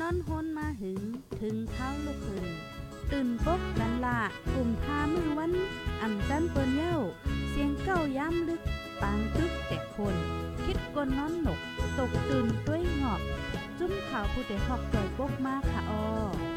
[0.00, 1.00] นอนฮนมาหึง
[1.40, 2.46] ถึงเท้าลูกขึ้น
[3.12, 4.18] ตื่นปกนันละ
[4.52, 5.52] กลุ่มทามือวัน
[6.00, 6.96] อ่ำจันเปิ้นเย้า
[7.48, 8.62] เสียงเก้าย้ำลึก
[9.00, 10.14] ปางตึกแต่คน
[10.64, 11.60] คิดกนนอนหนก
[11.98, 13.20] ตกตื่นด้วยหงอบ
[13.78, 16.47] จุ้มข่าวผู้เดหอกใจปกมากค่ะออ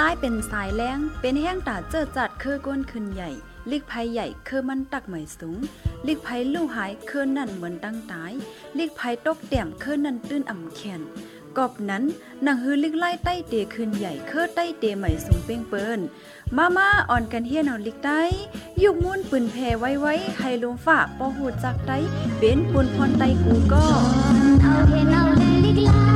[0.00, 3.30] ลิกไล่เป็นสายแรงเป็นแห้งตาเจอจัดคือก้นขึ้นใหญ่
[3.70, 5.58] ลิกภัยใหญ่คือมันตักใหม่สูง
[6.06, 8.32] ลิกภัยลู่หายคือนั่นเหมือนตั้งตาย
[8.78, 11.00] ลิกภัยตกแต้มคือนั่นตื้นอ่ำแขน
[11.56, 12.02] กอบนั้น
[12.46, 16.00] นางฮือลิกไล่ใต้เตขึ้นใหญ่คือใต้เตใหม่สูงเป้งเปิ้น
[16.56, 18.22] มามาอ่อนกันเฮียนเอาลิกใต้
[18.82, 21.98] ยุกมุ่นปืนแพ่ไว้ไว้ให้ลมฝ่าปอหูจักไต้
[22.38, 23.84] เป็นปุนพรไตกูก็
[24.62, 26.09] เอาเห็นเอาแลลิกลายไต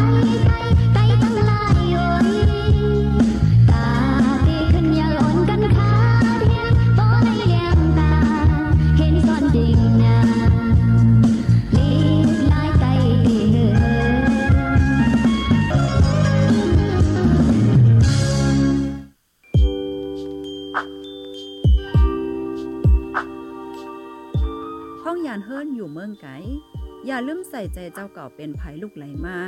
[27.15, 29.39] อย่าลืมใส่ใจเจ้าเก่าเป็นภัยลูกไหลมา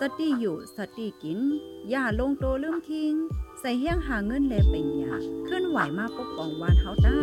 [0.00, 1.40] สติอยู่สติกิน
[1.90, 3.14] อย่าลงโตลืมคิง
[3.60, 7.14] ใส่เฮี้ยงหาเงินแลเป็นยาเคลื่อนไหวมาปกป้องวานเฮาต้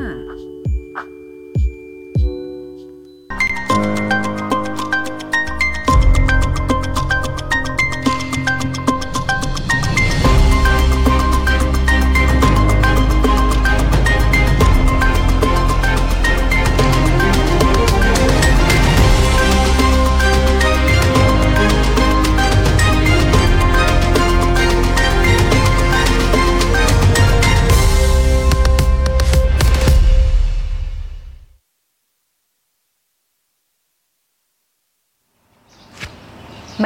[4.14, 4.17] า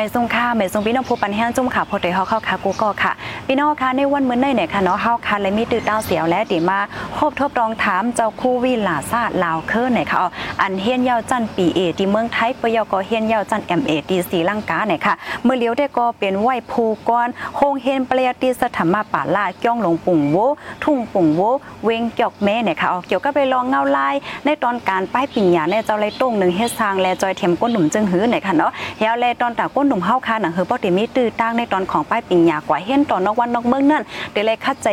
[0.02, 3.12] ม่ทรงค่าไม่ทรงพี่น้องผู้ปันแห้งจุ่มค่ะพอเตยเฮาเข้าค่ะกูก็ค่ะ
[3.54, 6.80] พี่น้องค่ะในวันเมื้อนี้เนี่ยค่ะเนาะเฮาค่ะเลยมีตื้อดาเสียวและติมา
[7.18, 10.30] คบทบรองถามเจ้าคู่วิลาซาลาวเคิร์เนี่ยค่ะเอา
[10.62, 15.14] อันเฮียนยาวจันปีเอที่เมืองไทยปยก็เฮียนยาวจัน MA ที่ศรีลังกาเนี่ยค่ะ
[15.44, 20.38] เมื่อเลี้ยวได้ก็เป็นไหวภูกรโฮงเฮนเปรียติสถรรมาป่าลาจ้องหลงปุ่งโว
[20.84, 21.42] ทุ่งปุ่งโว
[21.84, 34.88] เวงจอกแม่เนี่ยค่ะเอาเกี่ยวกับไปลองเงาลายในตอนการป้ายปิญญาเนี่ยเจ้าเลยต้งหนึ่งเฮ็ดสร้างแลจอยเทียมก้นหนุ่มจึงหื้อเนี่ยค่ะเนาะเฮาแลตอนตาก้นหนุ่มเฮาค่ะหนังหือปกติมีตื้อตั้งในตอนของป้ายปิญญากว่าเห็นตอนนอกวันนอกเมืองนั่นเดี๋ยวเลยคัดใจ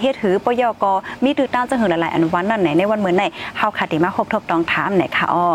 [0.00, 0.84] เฮ็ดหือปยก
[1.24, 3.22] มีตื้อตั้งจึงหือหลายๆอันวันนั่นไหนในวันเมื้อไหน
[3.58, 5.46] เฮาค่ะติมาครบทบตองถามเนี่ยค่ะอ้อ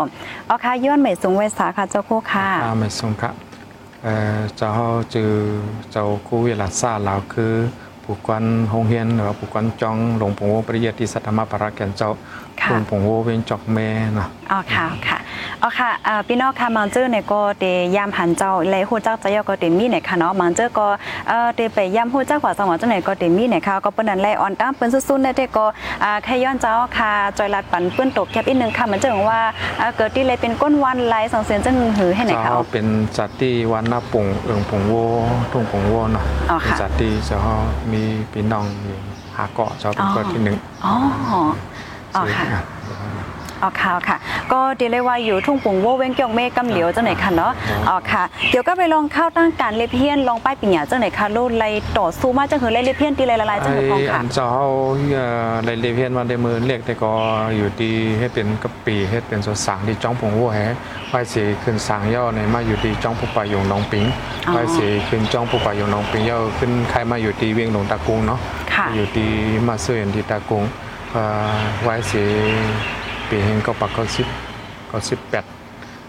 [0.48, 3.34] อ๋อค่ะย้อนใหม่สูงเวสาค่ะเจ้าคู่ค่ะอาไม่ทรงครับ
[4.04, 4.70] เอ่อเจ้า
[5.14, 5.32] จือ
[5.92, 7.54] เจ้าคู่เวลาซาลาวคือ
[8.04, 12.08] ผู้กวนโรงเรียนหรือผู้กวนจองหลวงปู่โวปริยติสัทธรรมปราแก่นเจ้า
[12.62, 15.18] ค่ะหลวงปู่โวเวนจอกแม่เนาะอ๋อค่ะค่ะ
[15.62, 17.64] อ๋อค่ะอ่าพี่น้องค่ะมังเจอเนี่ยก็เต
[17.96, 20.86] ยามหันเจ้าเลยฮู้จักจะยอก็เตมีเนี่ยค่ะเนาะมังเจอก็
[21.28, 25.64] เอ่อเตไปยามฮู้จักกว่าสังหวะจังไหนก็เตมีเนี่ยค่ะก็เปิ้นนั้นแลออนตามเปิ้นซุ่ๆได้เตก็
[26.04, 29.40] อ่าแค่ย้อนเจ้าค่ะจอยลัดปันเปิ้นตกแคบอีกนึงค่ะมันจะว่า
[29.80, 32.86] อ่าเกิดที่เลยเป็นก้นวันไหลสังเสียนจังหือให้ไหนเจ้าค่ะเอาเป็น
[33.16, 34.92] จัตติวันนาปุ่งเอิงปุ่งโว
[35.50, 37.38] ทุ่งปุ่งโวเนาะอ๋อเป็นค่ะจัตติเจ้า
[37.92, 38.02] มี
[38.32, 38.98] พี่น้องอยู่
[39.36, 40.94] หาเกาะเจ้าเป็นเกิดที่หนึ่งอ๋อ
[42.14, 42.62] อ๋อค่ะ
[43.62, 44.16] อ๋อค่ะค่ะ
[44.52, 47.52] ก็เดี๋ยวเลยว่าอยู่ทุ่งปุ่งโวเว้งเกี่ยงเมฆกำเหลียวจังไหนค่ะเนาะ
[47.88, 51.64] อ๋อค่ะ เดี๋ยวก็ไปลองเข้าตั้งการเลเพียนลองป้ายปิญญาจังไหนค่ะโลดไล
[51.98, 54.46] ต่อสู้มาจังหือไลเลเพียนตีไลละลายจังหือพองไอ้ค่ะอันเจ้า
[55.12, 57.12] เอ่อในเลเพียนวันเดมือเรียกแต่ก็
[57.56, 60.58] อยู่ที่ให้เป็นกะปีให้เป็นสวนสางที่จ้องผงวัวแฮ
[61.10, 64.04] ไว้สีขึ้นสางย่อในมาอยู่ที่จ้องผู้ป่ายงน้องปิง
[64.48, 68.38] อ๋อไว้สีขึ้นจ้องผู้ป่ายงน้องปิงย่อขึ้นใครมาอยู่ที่เวียงหลงตะกุงเนาะ
[68.74, 69.28] ค่ะอยู่ที่
[69.68, 70.64] มาเสื่อนที่ตะกุง
[71.16, 71.26] เอ่
[71.56, 72.22] อไว้สี
[73.28, 74.28] ปีเฮงก็ปักก็สิบ
[74.90, 75.44] ก็สิบแปด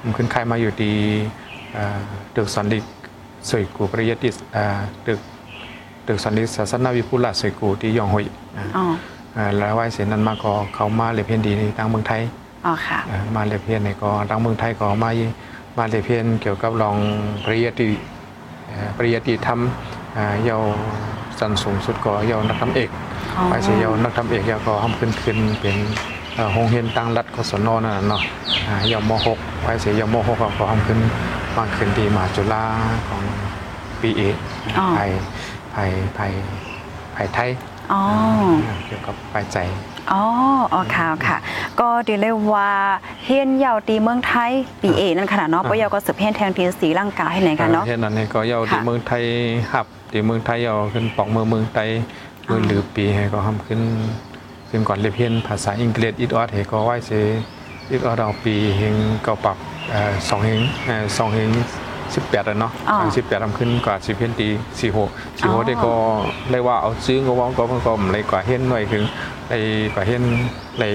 [0.02, 0.94] มันขึ้นใครมาอยู่ที่
[1.74, 2.00] เอ่อ
[2.36, 2.80] ตึกสันติ
[3.50, 5.20] สวยกูปริยติเอ่อตึก
[6.08, 8.26] ตึกสันนิษศาสนาวิพุลาสวยกูที่ยองหอย
[8.58, 8.86] อ่าอ๋อ
[9.36, 12.22] อ่าแล้วไหว้เสร็จนั้นมาก็เขามาเลเพียนดีในทางเมืองไทย
[12.66, 15.10] อ๋อค่ะอ่ามาเลเพียนในก็ทางเมืองไทยก็มา
[15.78, 16.98] มาเลเพียนเกี่ยวกับรอง
[17.44, 17.88] ปริยติ
[18.68, 19.60] เอ่อปริยติธรรม
[20.18, 20.58] อ่าเยา
[21.38, 22.90] วสันสูงสุดก็เยาวนักธรรมเอก
[23.38, 25.76] อ๋อไหว้เสร็จเยาวนักธรรมเอกเยาวก็ห้ามขึ้นขึ้นเป็น
[26.36, 28.22] เอ่อโรงเรียนตั้งรัฐกศนนั่นน่ะเนาะ
[28.68, 31.00] อ่าเยาวมหกไหว้เสร็จเยาวมหกก็ห้ามขึ้น
[31.56, 32.64] มาขึ้นที่มหาจุฬา
[33.08, 33.22] ของ
[34.02, 34.36] ปีเอก
[34.78, 35.10] อ๋อไทย
[35.74, 36.32] ไทยไทย
[37.14, 37.50] ไทยไทย
[37.92, 38.02] อ๋อ
[38.86, 39.58] เกี่ยวกับปลายใจ
[40.12, 40.24] อ๋อ
[40.74, 41.38] อ๋อค่ะค่ะ
[41.80, 42.70] ก็ดีเลยว่า
[43.26, 44.52] เฮียนยาวตีเมืองไทย
[44.82, 49.24] ปีเอนั่นขนาดเนาะอ่าปะยาวก็สืบเฮียนแทงทีสีร่างกายให้ไหนกันเนาะเฮ็ดนั้นให้ก็เยาค่ะที่เมืองไทย
[49.74, 51.90] หับ ที่เมืองไทยเอาขึ้นปอกเมืองเมืองไทย
[52.50, 53.82] มือหรือปีให้ก็ทำขึ้น
[54.70, 57.12] ขึ้นก่อนเรียนเพียนภาษาอังกฤษอีดออดให้ก็ไว้เส
[57.92, 58.96] อีดออดเอาปีเฮง
[59.26, 59.58] ก็ปรับ
[59.92, 61.50] เอ่อสองเฮงเอ่อสองเฮง
[62.16, 64.48] สิบแปดอะเนาะอ๋อสิบแปดทำขึ้นกว่าสิบเพียนตี
[64.80, 65.10] สี่หก
[65.40, 65.94] สี่อ๋หอกได้ก็
[66.52, 69.04] เรียกว่าเอาซื้อก็ว่าก็มันก็เลยกว่าเฮ็นหน่อยถึง
[69.50, 69.54] ใน
[69.94, 70.24] กว่าเฮ็น
[70.80, 70.86] ใน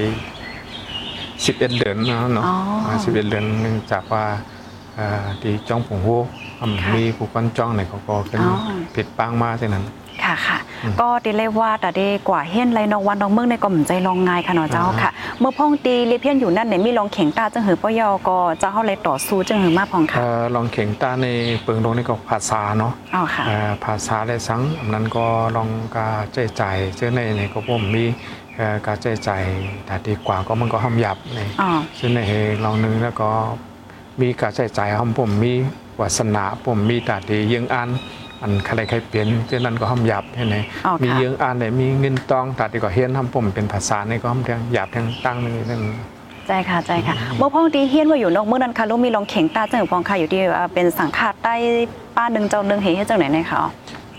[1.47, 2.53] สิบเอ็ดเดือนเนาะเนาะอ๋
[2.91, 6.09] อสิบเอ็ดเดือนเนื่องจากว่าเอ่อที่จ้องผงโฮ
[6.59, 8.57] ทำมีผู้กันจ้องในเขาก็เป็นอ๋อ
[8.95, 9.87] ผิดปังมาเท่านั้น
[10.25, 10.59] ค่ะค่ะ
[11.01, 15.11] ก็ดีเลยว่าแต่เดกว่าเฮียนไรนองวันนองเมืองในก็เหมือนใจลองง่ายค่ะเนาะเจ้าค่ะ
[15.41, 21.27] เมื่อพ่องตีเรียเพียนอยู่นั่นเนี่ยมีลองเข่งตาจังหือปะยอก็เจ้าเฮาเลยต่อสู้จังหือมากพองค่ะเอ่อลองเข่งตาใน
[21.63, 28.05] เปิงลงในก็ภาษาเนาะอ๋อค่ะเอ่อภาษาได้สังอันนั้นก็ลองกาใจใจายเชื่อในในก็ผมมี
[28.57, 29.43] เอ่อการใจใจาย
[29.87, 32.21] แต่ดีกว่าก็มันก็ห้ามหยับใน อ๋อ ซึ่งใน
[32.65, 33.31] ลองหนึงแล้วก็
[34.21, 35.53] มีการใจใจายห้ามผมมี
[36.01, 37.89] วาสนาผมมีแต่ดียังอ่าน
[38.43, 40.57] อันใครใครเปลี่ยนเช่นนั้นก็ห้ามหยับให้ไหน
[40.87, 45.81] อ๋อมีค่ะเยืองอ่านได้มีเงินตองแต่ดีกว่าเฮียนทำผมเป็นภาษาในก็ห้ามเทียงหยาบเทียงตั้งนึงนั่น
[46.47, 51.55] ใจค่ะใจค่ะเมื่อพ่องตีเฮียนว่าอยู่นอกเมืองนั้นค่ะลูกมีลองเข่งตาจังหือปองค่ะอยู่ที่เอ่อเป็นสังฆาตใต้
[52.17, 53.63] ป้าหนึ่งเจ้าหนึ่งเฮให้จังไหนเนี่ยค่ะ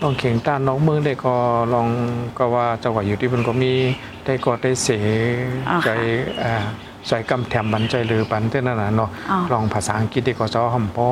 [0.02, 1.34] ลองเข่งต้านน้องเมืองได้ก็
[1.74, 1.88] ลอง
[2.38, 3.72] ก็ว่าจังหวะอยู่ที่มันก็มี
[4.24, 4.88] ได้ก็ได้เส
[5.68, 5.90] อ่าใจ
[6.40, 6.64] เอ่อ
[7.08, 11.08] ใจกำแถมบันใจหรือบันเต้นนั่นน่ะเนาะอ๋อลองภาษาอังกฤษได้ก็เจ้าหำพ่อ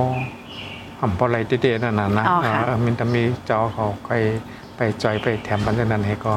[1.01, 4.11] หำพ่ออะไรเด็ดๆนั่นน่ะนะอ๋อค่ะเออมันจะมีเจ้าเขาไป
[4.77, 6.35] ไปจอยไปแถมบันเต้นนั้นให้ก็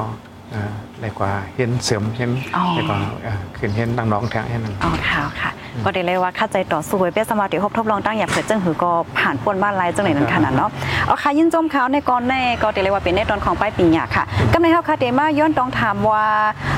[0.51, 5.51] เอ่อได้กว่าเห็นเสริมเห็นอ๋อได้กว่าเอ่อขึ้นเห็นดังน้องแทงเห็นนั่นอ๋อค่ะค่ะ
[5.83, 10.69] ก็ได้เลยว่าค่าใจต่อสู้ไว้เปี้ยสมาธิครบทบลองตั้งอย่าเผื่อจังหือก็ผ่านปวนบ้านไรจังไหนนั้นขนาดเนาะ
[11.05, 14.23] เอาค่ะยินจมเขาในก่อนแน่ก็ได้เลยว่าเป็นในตอนของป้ายปิญญาค่ะ
[14.53, 16.23] กำในเฮาค่ะเดมาย้อนต้องถามว่า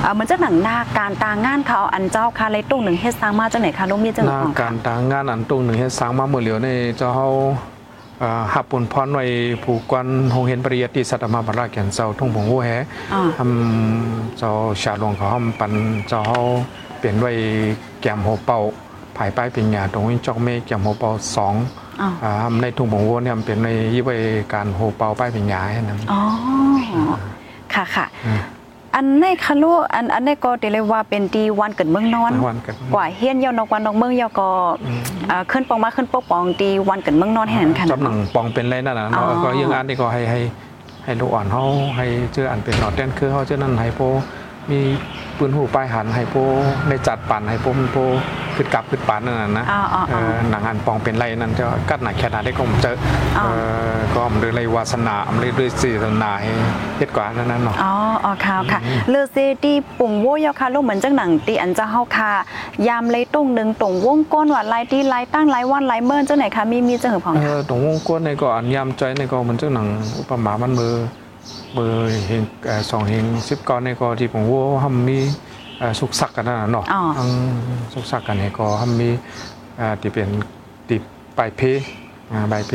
[0.02, 7.28] เอ่อเหมือนจะหนังหน้าการตางานเขาอันเจ้าค่ะเลยตุ้งหนึ่งเฮ็ดสร้างมาจังไหนคะลูกมีจังหไหนน้าของการตางงานอันตรงหนึ่งเฮ็ดสร้างมาเมื่อเหลียวในเจ้าเฮา
[8.20, 9.26] เอ่อหับปุ่นพรไว้
[9.64, 12.70] ผูกกวนโรงเรียนปริยัติสัตมาบราแก่นเจ้าทุ่งผงหัวแฮ
[13.14, 14.52] อ๋อทำเจ้า
[14.82, 15.72] ชาหลวงเขาทำปัน
[16.08, 16.40] เจ้าเฮา
[17.00, 17.32] เปลี่ยนไว้
[18.02, 18.60] แก้มหัวเป่า
[19.18, 21.56] ภายป้ายป็นหยาตรงนี้จอกเมฆแก้มหัวเปาสอง
[22.24, 24.16] อ่าทำในทุ่งผงหัวเนี่ยมันเป็นในยี่ไว้
[24.54, 26.22] การหัวเปาป้ายป็นหยาให้นั้นอ๋อ
[27.74, 28.06] ค่ะค่ะ
[28.96, 32.32] อันในคะลูกอันอันในก็ได้เลยว่าเป็นดีวันเกิดเมืองนอน
[32.94, 34.50] กว่าเฮียนเยาวนอกวันนอกเมืองเยาก็
[35.28, 39.12] เอ่อขึ้นปองมาขึ้นปกปองดีวันเกิดเมืองนอนให้นั้นค่ะจอบหนังปองเป็นไรนั่นน่ะนะ
[39.44, 40.40] ก็ยังอ่านนี่ก็ให้ให้
[41.04, 41.64] ให้ลูกอ่อนเฮา
[41.98, 44.00] ให้เชื่ออันเป็นหนอดแดนคือเฮาเจ้านั้นให้โพ
[44.72, 44.80] มี
[45.38, 46.36] ปืนหูปลายหันให้โพ
[46.90, 47.98] ในจัดปั่นให้โพมันโพ
[48.56, 52.96] ขึ้นกลับขึ้นปานนั่นน่ะนะอ๋ออ๋อเออ๋ออหนังอันปองเป็นไรนั่นจะกัดหนาแค่นาได้ก็ผมเจอ
[53.38, 53.50] อ๋อเอ
[53.92, 56.52] อก็ผมเลยเลยวาสนาผมเลยด้วยสีสนาให้
[56.98, 57.94] เฮ็ดกว่านั้นนั่นเนาะอ๋อ
[58.26, 58.80] อ๋อค่ะค่ะ
[59.10, 62.32] เลอเซตีปุ่งโวเยาค่ะลูกเหมือนจังหนังตีอันจะเฮาค่ะ
[62.88, 69.88] ยามเลยตุ้งหนึ่งตรงวงก้นว่าลายตีลายตั้งลายวันลายเมินจังไหนคะมีมีจังหือพองเอค่ะอตรงวงกวนในก็อันยามใจในก็มันเจ้าหนัง
[70.18, 71.27] อุปมามันมือมือเฮงเอ่อสองเฮงสิบก้อนในก็ที่ผมว่าทำมีเอ่อสุกสักกันนั่นน่ะเนาะอ๋อทั้งสุกสักกันในก็ทำมีเอ่
[79.80, 80.28] อที่เป็น
[80.90, 81.02] ติด
[81.38, 81.62] ปลายเพ
[82.32, 82.74] อ่าใบเพ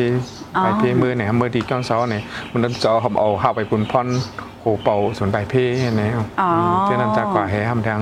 [0.57, 2.23] อ๋อใบเพมือเนี่ยมือดีก้อนเสาเนี่ย
[2.53, 4.09] มันนั้นจอผมเอาเข้าไปปุ่นพร
[4.61, 5.55] โหเป่าส่วนใบเพ
[5.99, 6.49] เนี่ยอ๋อ
[6.85, 8.01] เช่นนั้นจะกว่าให้ทำทาง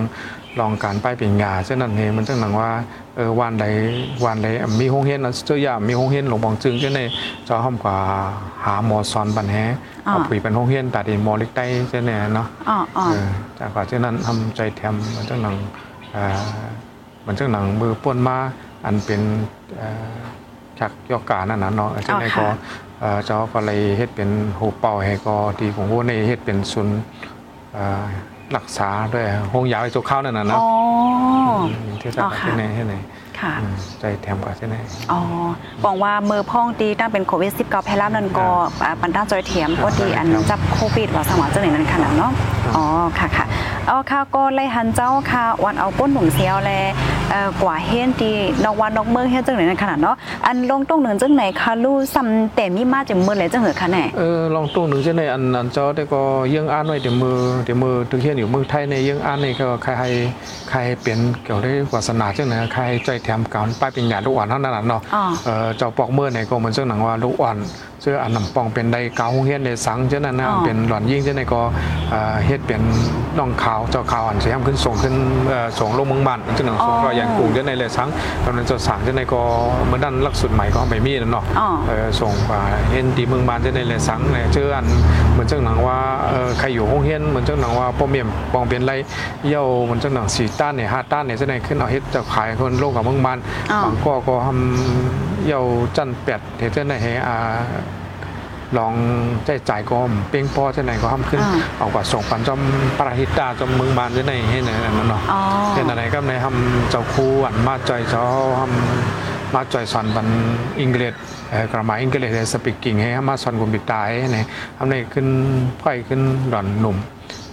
[0.59, 2.71] ลองการป้ายเป็นยาเช่นนั้นเองมันจังหนังว่า
[3.17, 3.67] เออวันใด
[4.25, 4.49] วันใด
[4.81, 7.01] มีห้องเฮียนนะเจ้าย่ามีห้องเฮียนหลวงบองจึงเช่นใน
[7.49, 7.97] จะห้อมกว่า
[8.65, 9.57] หาหมอสอนปันแฮ
[10.07, 13.29] อ๋อเอาผีเป็นห้องเฮียนแต่ดีหมอเล็กใต้เช่นนี้เนาะอ๋ออ๋อเออ
[13.59, 15.55] จากกว่าเช่นนั้นทำใจแถมมันจังหนัง
[16.13, 16.41] เอ่อ
[17.27, 18.37] มันจังหนังมือป้วนมา
[18.85, 19.21] อันเป็น
[19.77, 20.15] เอ่อ
[20.79, 22.47] ชักยอกกานั่นนะเนาะเช่นในก็
[23.01, 26.97] เอ่อเจ้าก็เลยเฮ็ดเป็นหูเป่าให้ก็ที่ผมว่าในเฮ็ดเป็นศูนย์
[27.75, 28.05] เอ่อ
[28.57, 30.69] รักษาด้วยห้องยาไอ้โจกเข้านั่นน่ะนะอ๋อ
[32.01, 32.95] ที่จะอ๋อไปค่ะที่ไหนที่ไหน
[33.41, 34.77] ค่ะอืมใจแถมกว่าที่ไหน
[35.13, 35.21] อ๋อ
[35.85, 38.47] บอกว่ามือพ่องตีตั้งเป็นโควิด19แพร่ล่ามนั่นก็
[38.85, 42.33] อ่าปันด้านจอยเทียมก็ดีอันจับโควิดว่าสมองจังไหนนั้นขนาดเนาะ
[42.65, 42.85] ครับอ๋อ
[43.19, 43.47] ค่ะค่ะ
[43.89, 46.73] เอาค่ะก็ไล่หันเจ้าค่ะวันเอาป้นหนุ่มเสียวแล
[47.63, 48.33] กว่าเฮนตี
[48.65, 56.23] นอกวันนอกเมืองเฮ็ดจังไหนนั้นขนาดเนาะอันลงตรงหนึ่งจังไหนคะลู่ซ้ำแต่มีมาจังมือเลยจังเหรอคะแน่เออลองตู้หนึ่งที่ไหนอันอันเจ้าได้ก็
[56.55, 60.09] ยังอ่านไว้เดี๋ยวมือเดี๋ยวมือถึงเฮียนอยู่เมืองไทยในยังอ่านในก็ใครให้
[60.71, 65.01] ใครให้เปลี่ยนเกี่ยวได้วาสนาจังไหนใครให้ใจแถมการป้ายเป็นหยาลูกอ่อนเท่านั้นเนาะ
[65.47, 67.59] เออเจ้าปอกเมื่อไหนก็เหมือนเจ้าหนังว่าลูกอ่อน
[68.03, 71.61] เสื้ออันนำปองเป็นได้เกาโรงเฮียนได้สังเช่นนั้นนะอ๋อ เป็นหลอนยิ่งเช่นในก็
[72.11, 72.83] เอ่อเฮ็ดเป็น
[73.39, 75.15] น้องขาวเจ้าขาวอันเสียมขึ้นส่งขึ้น
[75.49, 78.09] เอ่อส่งลงเมืองบ้านเช่นนั้นส่งก็อย่างกรุงเช่นในเลยสัง
[78.45, 79.41] ตอนนั้นเจ้าสังเช่นในก็
[79.89, 82.53] เมื่อด้านลักสุดใหม่ก็ไม่มีแล้วเนาะ อ๋อ เออส่งไป
[82.93, 84.87] เห็นที่เมืองบ้านเช่นในเลยสังเนี่ยเชื่ออัน
[85.33, 88.93] เหมือนเจ้าหนังว่าเออใครอยู่ห้องเฮียนเหมือนเจ้าหนังว่าป้อมเมียมปองเป็นไร
[89.49, 93.39] เย่าเหมือนเจ้าหนังสีต้านเนี่ยห้าต้านเนี่ยเช่นในขึ้นเอาเฮ็ดเจ้าขายคนโลกกับเมืองบ้าน
[93.73, 95.61] อ๋อ บางก็ก็ทำ เย่า
[95.97, 97.37] จันเป็ดเฮ็ดเช่นในให้อ่า
[98.79, 98.95] ลอง
[99.45, 99.99] ใจจ่ายก็
[100.31, 102.61] เป้งป้อเช่นไหนก็ทำขึ้นอ่าเอากว่าส่งปันจอม
[102.99, 105.41] ปราหิตาจอมเมืองบานเช่นไหนให้ไหนนั่นเนาะอ๋อ
[105.73, 108.23] เช่นไหนก็ในทำเจ้าคู่อันมาจ่อยเจ้า
[108.59, 110.27] ทำมาจ่อยสอนบัน
[110.79, 111.15] อังกฤษ
[111.51, 114.39] เอ่อกรามาอังกฤษสปีกิ่งให้มาสอนกุมบิตายให้ไหน
[114.77, 115.27] ทำในขึ้น
[115.79, 116.21] ไพ่ขึ้น
[116.53, 116.97] ดอนหนุ่ม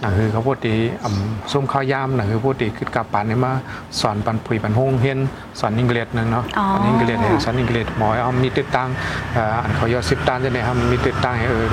[0.02, 3.52] นั่นคือเขาพูดตีอ่ำส้มข้าวยามนั่นคือพูดตีขึ้นกับปันให้มา
[4.00, 5.18] สอนปันผุยปันหงเฮียน
[5.60, 8.88] สอนอังกฤษนั่นเนาะอ๋อสอนอังกฤษให้สอนอังกฤษหมอเอามีติดตั้ง
[9.34, 11.64] เอ่ออันเขายอดสิบตันจะได้ทำมีติดตั้งให้เออ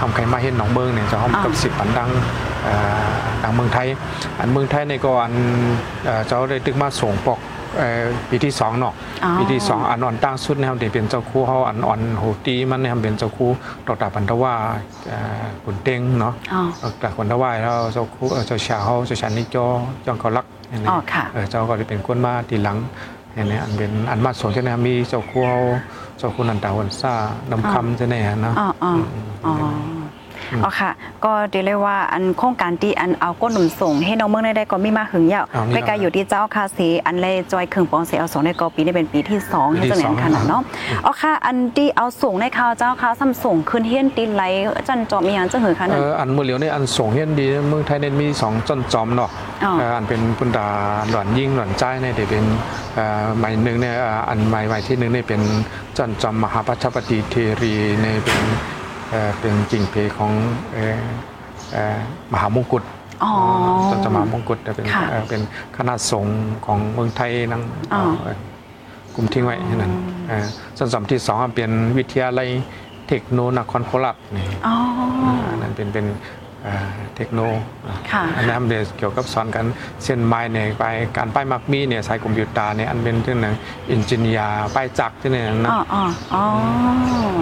[0.00, 2.10] ทำใครมาเห็นหนองเบิ้งเนี่ยจะห้องกับสิบปันดัง
[2.64, 3.06] เอ่อ
[3.42, 3.86] ดังเมืองไทย
[4.40, 5.34] อันเมืองไทยในก็อัน
[6.06, 7.53] เอ่อเจ้าได้ตึกมาส่งปอกเอ่อ
[8.30, 13.50] ปีที่สองเนาะอ๋อปีที่สองอันอ่อนตั้งสุดนะครับเดี๋ยวเป็นเจ้าคู่เขาอันอ่อนโหตีมันนะครับเป็นเจ้าคู่
[13.86, 14.54] ดอกตาพันธว่า
[15.08, 19.64] เอ่อขุนเต็งเนาะอ๋อดอกตาพันธว่าแล้วเจ้าคู่เอ่อเจ้าชาเขาเจ้าชันนี่จอ
[20.06, 22.78] จองเขารักอย่างนี้อ๋อค่ะเออเจ้าก็จะเป็นคนมาทีหลัง
[23.34, 25.60] อย่างนี้อันเป็นอันมาส่งใช่ไหมมีเจ้าคู่เขา
[26.18, 27.12] เจ้าคู่นันตาวันซ่า
[27.50, 28.54] นำคำใช่ไหมเนาะ
[30.54, 30.90] อ๋ออ๋ออ๋ออ๋อค่ะ
[31.24, 40.62] ก็เดี๋ยวเลยว่าอันโครงการที่อันเอาก้นหนุ่มส่ง ให้น้องเมืองได้ได้ก็มีมาหึงยาวเอามีไปกายอยู่ที่เจ้าคาสีอันเลยจอยครึ่งปองเสียเอาส่งในก็ปีนี้เป็นปีที่สองปีให้ที่เสนสอองขนาดเนาะ
[41.06, 44.42] อ๋อค่ะอันที่เอาส่งในข่าวเจ้าค่ะซ้ำส่งคืนเฮียนตีไหล
[44.88, 49.30] จันจอมีหยังจะหือค่ะเอนั่นออันเมื่อเหลียวในอันส่งเฮียนดีเมืองไทยเนี่ยมีสองจอนจอมเนาะ
[49.64, 50.66] อ๋อเอ่ออันเป็นปุนดา
[51.10, 52.44] หลอนยิ่งหลอนใจเนี่ยเดี๋ยวเป็น
[52.94, 55.40] เอ่อใหม่หนึ่งเนี่ยเอ่ออันใหม่ใหม่ที่หนึ่งเนี่ยเป็น
[55.96, 58.38] จอนจอมมหาปัชปฏิเทรีเนี่ยเป็น
[59.14, 60.32] เอ่อเป็นจริงเพของ
[60.74, 61.02] เอ่อ
[61.72, 61.98] เอ่อ
[62.32, 62.82] มหามงกุฎ
[63.24, 63.32] อ๋อ
[63.90, 65.40] จอนจอมมหามงกุฎแต่เป็นค่ะเอ่อเป็น
[65.76, 67.62] คณะสงฆ์ของเมืองไทยนั่ง
[67.94, 68.36] อ๋อเอ่อ
[69.14, 69.92] กลุ่มทิ้งไว้แค่นั้น
[70.28, 70.46] เอ่อ
[70.78, 72.48] ส่วนสามที่สองอันเป็นวิทยาลัย
[73.08, 74.74] เทคโนนครโคราชนี่อ๋อ
[75.50, 76.06] อันนั้นเป็นเป็น
[76.64, 77.40] เอ่อเทคโน
[78.12, 79.64] ค่ะอันนั้นเดี๋ยวเกี่ยวกับสอนกัน
[80.04, 80.84] เส้นไม้เนี่ยไป
[81.16, 83.54] การป้ายมักมีเนี่ยใช้คอมพิวเตอร์เนี่ยอันเป็นเรื่องหนึง
[83.90, 86.02] อินจิเนียร์ป้ายจักรที่เนี่ยนะอ๋ออ๋อ
[86.34, 86.44] อ๋อ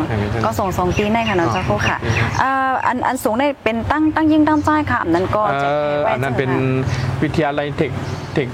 [0.08, 7.90] อันนี้เป็นก็ส่งสองปีในค่ะน้องอ๋อเจ้าคู่ค่ะโอเคครับอ่าอันอันสูงได้เป็นตั้งตั้งยิ่งตั้งใจค่ะอันนั้นก็เอ่จะอไว้อันนั้นเป็นใช่ไหมวิทยาลัยเทค
[8.34, 8.48] เทค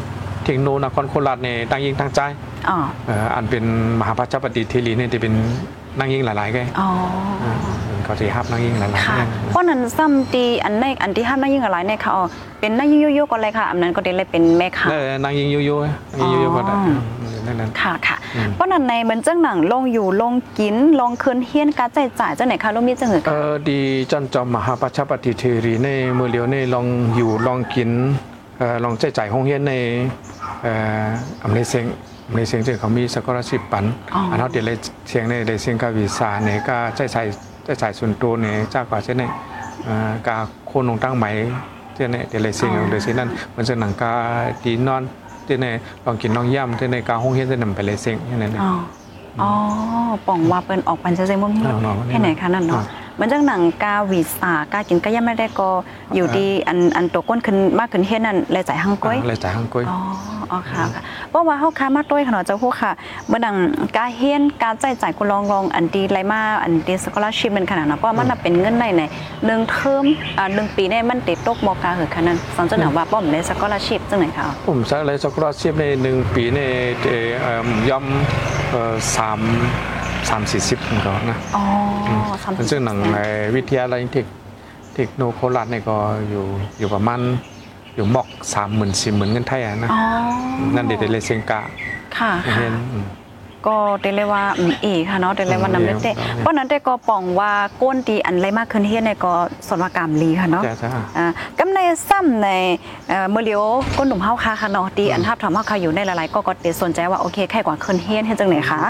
[0.44, 2.20] เทคโนนครโคราชเนี่ยตั้งยิงตั้งใจ
[2.70, 3.64] อ๋อเอ่ออันเป็น
[4.00, 5.34] มหาปัจจปฏิเทรีเนี่ยจะเป็น
[5.98, 12.24] นั่งยิงหลายๆไงอ๋อาเขาจะฮับนั่งยิงหลายๆค่ะเนี่ยเพราะนั้นซ้ำตีอันในอันที่ห้ามนั่งยิ่งอะไรเนี่ยค่ะอ๋อ
[12.60, 25.88] เป็นนั่งยิ่งโยกๆก็เลยค่ะอันนั้นก็ได้เลยเป็นแม่ค่ะเออนั่งยิงยุยๆนั่งยิงยุยๆก็ได้อ๋อนั่นนั่น ค่ะค่ะอืม เพราะนั้นในเหมือนจังหนังลงอยู่ลงกินลงคืนเฮียนการจ่ายจ่ายเจ้าไหนคะลูกมีจังหือเอค่ะอดีจันจอมมหาปัจจปฏิเทรีใน
[26.18, 26.86] มือเลียวในลอง
[27.16, 27.90] อยู่ลองกิน
[28.58, 29.72] เอ่อลองใจจ่ายห้องเฮียนใน
[30.62, 30.72] เอ่
[31.02, 31.04] อ
[31.44, 31.84] อำเลเซง
[32.28, 33.84] อำเลเซงเจอเขามีสกอร์ชิปปัน
[34.14, 34.76] อ๋ออัอันนั้นเดี๋ยวเลย
[35.08, 37.22] เสียงในเลยเสียงกาวีซาเนี่ยก็ใจใส่
[37.68, 39.24] ใจใส่ส่วนตัวเนี่ยจ้ากว่าเช่นใน
[39.84, 41.26] เอ่อกาโคนลงตั้งไหม
[41.94, 44.12] เช่นในเดี๋ยวเลยเสียงเดี๋ยวเสียงนั้นมันจะหนังกา
[44.64, 45.02] ดีนอน
[45.44, 45.66] เช่นใน
[46.04, 48.72] ลองกินลองย่ำเช่นในกาห้องเฮียนเช่นนั้นไปเลยเสียงอย่างนั้นอ๋อ
[49.40, 49.50] อ๋อ
[50.26, 55.70] ป่องว่าเปิ้นออกปันเซเซมุ่งเอาเนาะให้ไหนคะนั่นอ่าเนาะเห มันจังหนังกาวีสากากินก็ยังไม่ได้ก็
[56.14, 59.98] อยู่ดีอันอันตัวก้นขึ้นมากขึ้นเฮ็ดนั่นเลยจ่ายหังก้อยเลยจ่ายห้องก้อยอ๋อ
[60.52, 62.92] อ๋อค่ะค่ะเพราะว่าเฮาค้ามาต้วยขนาดเจ้าผู้ค่ะ
[63.28, 63.56] เมื่อดัง
[63.96, 69.02] กาเฮียนการจ่ายจ่ายกูลองลองอันดีไรมาอันดีสกอลาชิพมันขนาดนะเพราะว่ามันน่ะเป็นเงินในใน
[69.46, 70.04] หนึ่งเทอม
[70.38, 76.60] อ่าหนึ่งปีเนี่ยมันติดตกมอกาเหอขนาดสอนเจ้าหนาว่าป้อมได้สกอลาชิพจังไหนคะผมใช้เลยสกอร์ชิพในหนึ่งปีใน
[77.08, 78.06] เอ่อเอิ่มย่อม
[78.70, 79.40] เอ่อสาม
[80.28, 81.64] สามสี่สิบของเขานะอ๋อ
[82.42, 83.18] สามสิบซึ่งหนังใน
[83.54, 84.26] วิทยาลัยเทค
[84.94, 85.96] เทคโนโคราชเนี่ยก็
[86.30, 86.44] อยู่
[86.78, 87.20] อยู่ประมาณ
[87.94, 90.02] อยู่หมอกสามหมื่นสี่หมื่นเงินไทยอะนะอ๋อ
[90.74, 91.60] นั่นเด็ดเลยเซงกา
[92.18, 93.06] ค่ะเห็นอืม
[93.66, 97.50] ก็เดเลยว่าอืมอีค่ะเนาะเดเลยว่าอืมนำเล็กเต้เดี๋ยวเพราะนั้นแต่ก็ป่องว่า
[97.82, 99.32] ก้นตีอันไรมากขึ้นเฮียนในก็
[99.68, 101.26] สนวากรรมลีค่ะเนาะจ้าจ้าอ่า
[101.58, 102.48] กำในซ้ำใน
[103.08, 103.62] เอ่อมื้อเลียว
[103.98, 108.80] ก้นหนุ่มเฮาค่ะค่ะเนาะตีอันทับถามเฮาค่ะอยู่ในหลายๆก็ก็เตสนใจว่าโอเคแค่กว่าขึ้นเฮียนเฮ็ดจังไหนคะ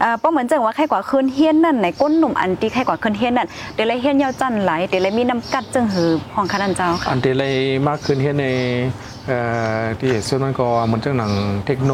[0.00, 7.54] เอ่อเพราะเหมือนจังว่าแค่กว่าขึ้นเฮียนนั่นในก้นหนุ่มอันตีแค่กว่าขึ้นเฮียนนั่นเดเลยเฮียนยาวจันไหลเดเลยมีน้ำกัดจังหือของคณะเจ้าค่ะอันเดเลย
[7.88, 8.46] มากขึ้นเห็นใน
[9.28, 9.38] เอ่
[9.80, 11.32] อที่ส่วนนั้นก็มันจะหนัง
[11.66, 11.92] เทคโน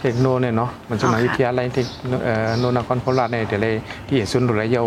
[0.00, 3.74] เทคโนเนี่ยเนาะมันจะหนังอ๋อค่ะวิทยาลัยเทคโนเอ่อโนนครโคราชเนี่ยเดเลย
[4.08, 4.84] ที่ส่วนดูแลเยา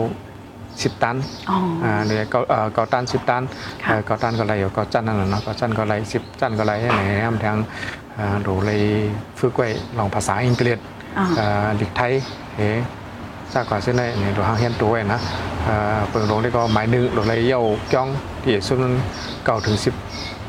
[0.84, 1.16] สิบตัน
[1.50, 3.44] อ๋อออ่าเหลือเก้าเอ่อเก้าตันสิบตัน
[3.84, 7.58] ค่ะเอ่อเก้าตันก็ไรอยู่เก้าจันนั่นแหละเนาะเก้าจันก็ไรสิบจันก็ไรให้ไหนทำทาง
[8.18, 8.82] อ่าดูเลย
[9.40, 9.68] ฝึกไว้
[9.98, 10.80] ลองภาษาอังกฤษ
[11.18, 12.14] อ๋ออ่าหลีกไทย
[12.58, 12.62] เฮ
[13.54, 15.20] จากก่อนเส้นในนี่ตัวหางเฮียนตัวไว้นะ
[15.66, 17.62] เอ่อเปิงลงได้ก็หมายหนึ่งลงเลยเย่า
[17.94, 18.08] จ้อง
[18.44, 18.94] ที่สุดมัน
[19.46, 19.94] เก่าถึงสิบ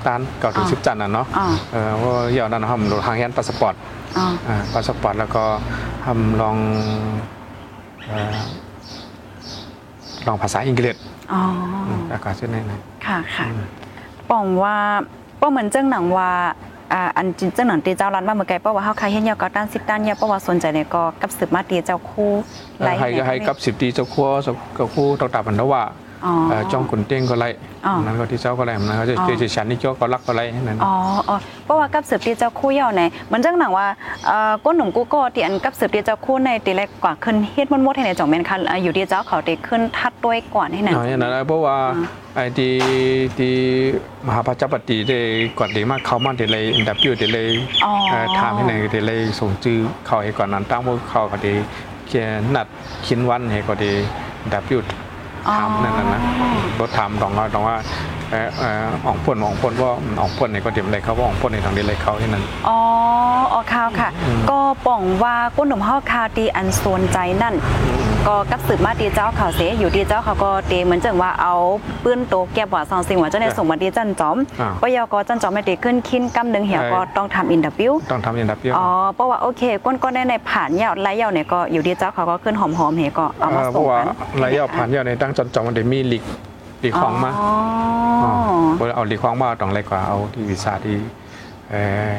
[0.06, 4.03] ตันเก่าถึงสิบจันอะเนาะอ๋อเออว่าเย่านั้นทำโดดหางเฮียนพาสปอร์ตอ๋ออ่า
[4.72, 5.44] พาสปอร์ตแล้วก็
[6.04, 6.56] ทำลอง
[8.08, 8.36] เอ่อ
[10.26, 10.96] ลองภาษาอังกฤษ
[11.32, 11.42] อ๋อ
[12.12, 13.46] อากาศเช่นนั้นนะค่ะค่ะ
[14.30, 14.76] ป้องว่า
[15.40, 16.30] ป้องเหมือนเจ้าหนังว่า
[16.92, 22.32] อ่าอันจินเจ้าหนังตีเจ้ารันมาเมื่อไกลเพราะว่าเฮาใครเห็นยาวก็ด้านสิบด้านเนี่ยเพราะว่าสนใจเนี่ยก็กับสืบมาตีเจ้าคู่
[22.78, 25.82] เอ่อให้ให้กับสิบตีเจ้าครัวเจ้ากับคู่ตอกตาบันทว่า
[26.26, 27.48] อ๋อ เอ่อจ้องขุนเต้งก็ไล่
[27.86, 30.92] อ๋อ นั้นก็ที่เจ้าก็ไล่นั้นก็จะอ๋อเจอฉันนี่เจ้าก็รักก็ไล่นั่น อ๋อ
[31.28, 33.86] อ๋อเพราะว่ากับสืบตีเจ้าคู่ยาวไหนเหมือนเจ้าหนังว่า
[34.26, 42.72] เอ่อก้นหนุ่มกูก็ตีอันกับสืบตีเจ้าคู่ในตีแรกกว่าขึ้นเฮ็ดมดๆให้ในจ่องแม่นค่ะอ่าอยู่ที่เจ้าเขาตีขึ้นทัดด้วยก่อนให้นั่นอ๋ออย่างนั้นเพราะว่าอ๋อไอ้ที่
[43.38, 43.54] ที่
[44.26, 45.18] มหาปัจจปฏิได้
[45.58, 47.50] ก่อนดีมากเขามาเดเลยอันดับอยู่เดเลย
[47.84, 51.54] อ๋อ เอ่อถามให้ไหนเดเลยส่งจื้อเขาให้ก่อนนั้นตั้งพวกเขาก็ดี
[52.08, 52.66] เขียนนัด
[53.06, 53.92] คินวันให้ก็ดี
[54.42, 55.03] อันดับอยู่อ๋อ
[55.48, 56.22] ถามนั่นน่ะนะ
[56.80, 57.76] รถถามตองว่าตองว่า
[58.13, 59.90] เอ่อเอ่ออ่องพ่นอ่องพ่นว่า
[60.20, 62.78] อ่องพ่นในก็เดี๋ยวอะไรเขาว่าอ่องพ่นในทางเดียวอะไรเขาที่นั่นอ๋อ
[63.52, 64.08] อ๋อข่าวค่ะ
[64.50, 67.54] ก็ป่องว่าก้นหนุ่มเฮาคาวตีอันโซนใจนั่น
[68.26, 71.54] ก็กับสืบมาตีเจ้าเขาเสอยู่ดีเจ้าเขาก็ตีเหมือนจังว่าเอา
[72.04, 84.08] ปื้นโตแก็บว่าซองสิงว่าเจ้าในส่งมาดีจันจอมอ่าปยก็จันจอมไม่ตีขึ้นคินกำหนึ่งเหี่ยวก็ต้องทำอินดับบิวต้องทำอันดับเดียวอ๋อเพราะว่าโอเคก้นก็ได้ในผ่านยาวไล่ยาวเนี่ยก็อยู่ดีเจ้าเขาก็ขึ้นหอมๆเหี่ยก็เอามาเอ่อเพส่งราะว่ากัน
[84.44, 86.24] ระยะผ่านยาวในตั้งจอนจองมันเดมีลิก
[86.82, 88.32] ลีกของมาอ๋อ
[88.76, 90.96] เพราะเอาลีกของมาต้องอะไรกว่าเอาที่วีซ่าที่
[91.70, 91.82] เอ่
[92.14, 92.18] อ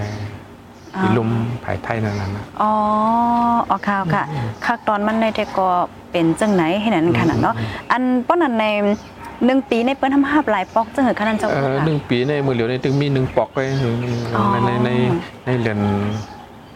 [0.97, 1.29] ที่ลุม
[1.63, 2.71] ภายไทยนั่นน่ะนะอ๋อ
[3.69, 4.23] อ๋อข่าวค่ะ
[4.65, 5.67] คักตอนมันในแต่ก็
[6.11, 7.55] เป็นจังไหนให้นั้นขนาดเนาะ
[7.91, 8.65] อันป้อนนั้นใน
[9.45, 13.85] หนึ่งปีในเปิ้นทำห้าหลายปอกจังเหอขนาดเจ้าเอ่อค่ะหนึ่งปีในมือเหลียวในตึงมีหนึ่งปอกไปใน
[14.35, 14.89] อ๋อในใน
[15.45, 15.79] ในเรือน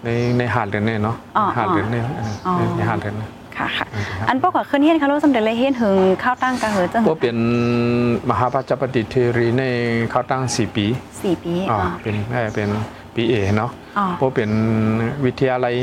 [0.04, 7.38] ในในหาดเรือนเนี่ยเนาะอ๋อหาดเรือนเนี่ยเอออ๋อในหาดเรือนเนี่ย ค่ะค่ะอืมครับอันปอกก็ขึ้นเฮียนค่ะรู้สำเร็จเลยเฮียนหึงข้าวตั้งกะเหอจังว่าเป็น
[8.30, 9.64] มหาปัจจปฏิเทรีใน
[10.12, 10.86] เขาตั้งสี่ปี
[11.22, 12.70] สี่ปีอ๋ออ๋อเป็นเอ่อเป็น
[13.16, 14.50] ปีเอเนาะอ๋อเพราะเป็น
[15.26, 15.76] วิทยาลัย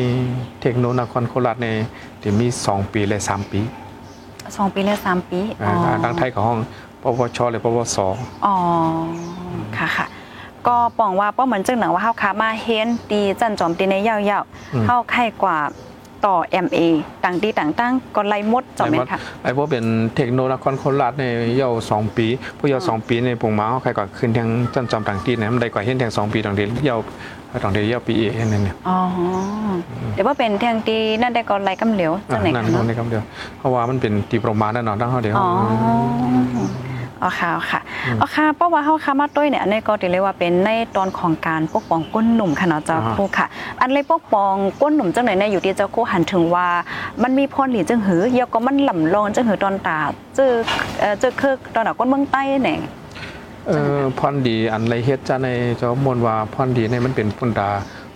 [0.60, 1.68] เทคโนโลยีนครโคราชใน
[2.22, 3.60] ที่มีสองปีและสามปี
[4.56, 6.58] สองปีและสามปีเอ่อทางไทยของห้อง
[7.02, 7.98] ปวชหรือปวส
[8.46, 8.54] อ๋อ
[9.78, 10.06] ค่ะค่ะ
[10.66, 15.58] ก็ปองว่าป้อเหมือนจังหนังว่าเฮาขามาเฮียนตีจันจอมตีในยาวๆเฮาไข่กว่า
[16.26, 16.78] ต่อ MA
[17.24, 19.84] ต่างตีต่างตั้งก็ไล่มดจอมแม่นค่ะไอ้พวกเป็น
[20.16, 21.24] เทคโนโลยีนครโคราชใน
[21.56, 22.26] เยาว์สองปี
[22.58, 27.02] พวกเยาว์สองปีในปุ่งมาเขาใครกว่าขึ้นทางจันจอมต่างที่เนี่ยมันได้กว่าเห็นทางสองปีต่างเดียวเยาว์
[27.62, 28.98] ต่างเดียวเยาว์ปีเอนั่นเนี่ยอ๋อ
[30.14, 33.22] เดี๋ยวว่าเป็นเทียงตีนั่นได้ก็ไล่กำเหลียวจังไหนนั่นคะนั่นเนาะในคำเดียว
[33.58, 35.48] เพราะว่ามันเป็นตีประมาณนั่นเนาะตั้งเขาเดียวอ๋อ
[37.26, 37.80] อ๋อค่ะอ๋อค่ะ
[38.20, 43.46] อ๋อค่ะเพราะว่าเฮาค้ามาต้วยเนี่ยอันนี้ก็ถือเลยว่าเป็นในตอนของการปกป้องก้นหนุ่มค่ะเนาะเจ้าครูค่ะ
[43.80, 46.66] อันเลยปกป้องก้นหนุ่มจังไหนเนี่ยอยู่ที่เจ้าครูหันถึงว่า
[47.22, 49.98] มันมีพรหลีจังหือเยาก็มันหล่ำรอนจังหือตอนตา
[50.36, 50.52] เจอ
[51.00, 52.78] เอ่อเจอคือตอนหนาก้นเมืองใต้เนี่ย
[53.68, 57.70] เออพรดีอันไรเฮ็ดจ้าในเจ้ามวลว่าพรดีในมันเป็นปุ่นตา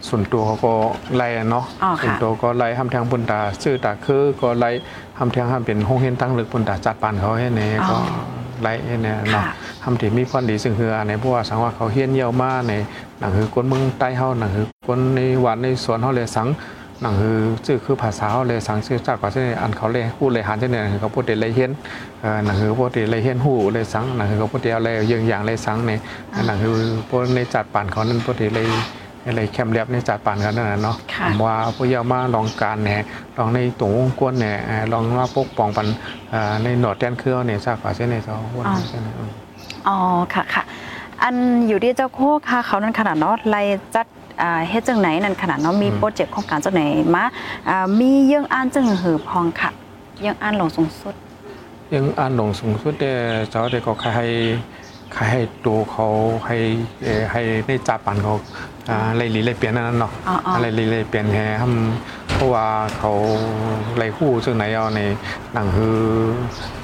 [0.09, 0.73] ส่วนตัวเขาก็
[1.17, 4.71] ไล่เนาะอ๋อส่วนค่ะตัวก็ไล่ทำทางปุ่นตาชื่อตาคือก็ไล่
[5.19, 7.97] ทำทางห้ามเป็นห้องเห็นตั้งลึกปุ่นตาจัดปานเขาให้ในก็
[8.63, 12.73] ไล่ให้เนี่ยเนาะค่ะทำที่มีพรดีซึ่งคืออันในเพราะว่าสังว่าเขาเฮียนเยี่ยวมาใน
[13.19, 16.49] หนังคือคนเมืองใต้เฮาหนังคือคนในวันในสวนเฮาเลยสัง
[17.03, 21.71] หนังคือชื่อคือภาษาเฮาเลยสังชื่อจากกว่าเช่นอันเขาเลยพูดเลยหันเช่นเนี่ยคือเขาพูดเดเลยเฮียน
[22.21, 25.91] เอ่อหนังคือพูดเดเลยเฮียนหูเลยสังหนังคือเขาพูดเดอะไรเยิงอย่างเลยสังใน
[26.47, 26.75] หนังคือ
[27.09, 28.67] พวกในจัดป่านเขานั้นพูดเดเลย
[29.25, 32.97] อะไรแคมเรียบในจัดป่านกันนั่นน่ะเนาะค่ะผมว่าพวกเยามาลองการแหน่
[33.37, 35.87] ลองในตรงวงกวนแหน่เอ่อลองว่าปกป้องปัน
[36.31, 39.31] เอ่อในหนอดแดนเครือเนี่ยจากกว่าเช่นในเจ้าวนเช่นนั้นอืม
[39.89, 39.97] อ๋อ
[40.35, 40.63] ค่ะค่ะ
[41.23, 41.35] อัน
[41.69, 43.63] อยู่ที่เจ้าโคค่ะเขานั่นขนาดเนาะไล่
[43.95, 44.07] จัด
[44.43, 46.83] อ่าเฮ็ดจังไหนนั่นขนาดเนาะมีอืมโปรเจกต์ของการจังไหน
[47.15, 47.25] มา
[47.69, 49.71] อ่ามีเยื่องอ่านจังหือพองค่ะ
[50.21, 51.15] เยื่องอ่านหลงสูงสุด
[51.95, 53.13] ยังอ่านหลงสูงสุดแต่
[53.51, 54.27] เจ้าเด็กก็ใครให้
[55.15, 56.07] ใครให้ตัวเขา
[56.47, 56.57] ให้
[57.03, 58.80] เอ่อให้ในจับปันเขาอ่า
[59.17, 62.67] ไล่ลีไล่เปลี่ยนนั่นนะเนาะอ๋ออ๋ออะไรลีไล่เปลี่ยนแฮทำ เพราะว่า
[62.99, 63.13] เขา
[63.97, 65.01] ไล่คู่ซึ่งไหนเอาใน
[65.55, 65.99] หนังคือ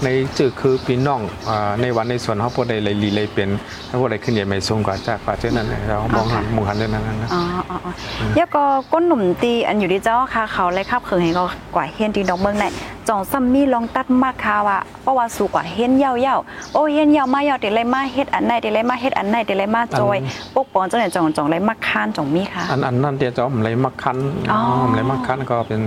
[0.04, 3.50] ในจื่อคือพี่น้องอ่าในวันในส่วนเขาพวกใดไล่ลีไล่เปลี่ยน
[3.88, 7.92] ถ้าพวกใดขึ้นใหญ่ไม่สูงกว่าจากกว่าเช่นนั้นนะเรามองหันมองหันเช่นนั้นนะอ๋ออ๋ออ๋อ
[8.34, 12.66] เดี๋ยวก็ก้นหนุ่มตีอันอยู่ที่เจ้าค่ะ เขาไล่ขับเขิงให้ก็กว่าเฮียนตีดอกเมืองไหน
[13.08, 20.18] จองซัมมี่ลองตัดมากค่ะว่าเพราะว่าสู่กว่าเฮียนยาวๆโอ้เฮียนยาวมายาวติเลยมาเฮ็ดอันไหนติเลยมาเฮ็ดอันไหนติเลยมาจอย
[20.54, 24.16] ปกป้องจังไหนจองจองเลยมาค้านจองมีค่ะอันอันนั่นเดียวจะผมเลยมักคัน
[24.52, 25.80] อ๋อผมเลยมักคันก็เป็น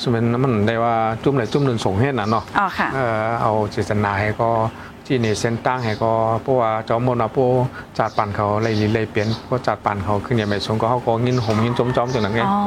[0.00, 4.50] สมันมันได้ว่าจุ่มเลยจุ่มหนึ่งส่งให้น่ะเนาะอ๋อค่ะเออเอาเจตนาให้ก็
[5.06, 7.48] ที่นี่เส้นตั้งให้ก็เพราะว่าเจ้ามนว่าผู้
[7.98, 12.60] จัดปันเขาเลยเลยเปลี่ยนเพราะจัดปันเขาขึ้นอย่างไม่สงก็เขาก็ยินหมยินจมจอมจังนั้นไงอ๋อ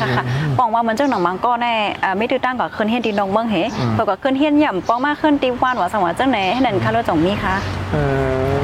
[0.00, 0.24] ค่ะค่ะ
[0.58, 7.54] ปองว่ามันเจ้าหนังมังก็แน่อ่าไม่ตื้อตั้งก็ขึ้นเฮียนดีนองเมืองเหอืมเปิดก็ขึ้นเฮียนย่ำปองมาขึ้นตีว่านว่าสังว่าเจ้าไหนให้นั่นค่ะรถจงมีค่ะ
[7.92, 7.96] เอ
[8.56, 8.57] อ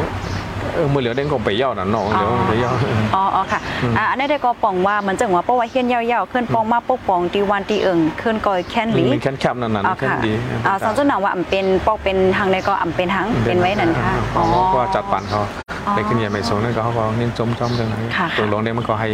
[0.74, 2.72] เออมือเหลียวเด้งก็ไปเย่าน่ะน้องเหลียวไปเย่า
[3.14, 10.32] อ๋ออ๋อค่ะอืมอ่าอันนี้ได้ก็ปองว่ามันจังว่าเพราะว่าเฮียนยาวๆขึ้นปองมาปกปองตีวันตีเอิงขึ้นก็แค่นหลีมันแค่นแคบนั่นน่ะอ๋อแค่นค่ะดี
[10.66, 15.40] อ่าสองเจ้าหนังว่าอ่ำเป็นปอกเป็นทางใดก็อ่ำเป็นทางเป็นไว้นั่นค่ะอ๋อเพราะว่าจัดปันเขา
[15.87, 19.08] อ๋อไปขึ้นอย่างไม่สงนั่นก็เขาก็ยินจมจอมจังนั้นค่ะตัวลงเนี่ยมันก็ให้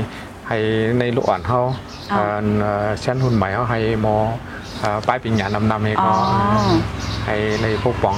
[0.49, 0.59] ให้
[0.99, 1.61] ในลูกอ่อนเขา
[2.13, 4.17] อ๋อเอ่อเอ่อชั้นหุ่นใหม่เขาให้หมอ
[4.81, 6.13] เอ่อป้ายปิญญานำนำให้อ๋อ
[7.20, 8.17] ก็ ให้ในปกป้อง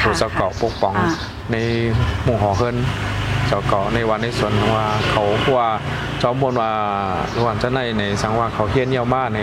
[0.00, 1.10] ค่ะผู้สเกาะปกป้องอ่า
[1.52, 1.56] ใน
[2.24, 2.76] หมู่หอเฮิรน
[3.46, 5.68] เจ้าเกาะในวันในส่วนว่าเขาเพราะว่า
[6.18, 6.70] เจ้าบนว่า
[7.36, 9.40] ระหว่างเจ้าในในสังว่าเขาเฮียนเยี่ยวมากใน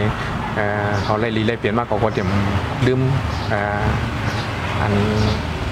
[0.55, 2.29] เอ่อเขาไล่ลีไล่เปลี่ยนมากเขาก็เตรียม
[2.87, 2.99] ลืม
[3.49, 3.81] เอ่อ
[4.81, 4.93] อัน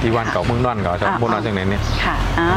[0.01, 2.49] ที่วันเก่าเมืองนอนเก่าเจ้าบนว่าจังไหนเนี่ยค่ะอ่า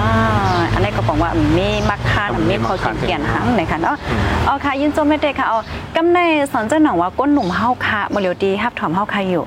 [0.75, 5.59] อันนี้ก็บอกว่ามีมักคานมีพอกินเกียนหังไหนค่ะเนาะอืมเอาค่ะยินจมไม่ได้ค่ะเอา
[5.97, 6.19] กำใน
[6.53, 9.45] สอนเจ้าหนังว่าก้นหนุ่มเฮาค่ะบ่เหลียวดีฮับถอมเฮาค่ะอยู่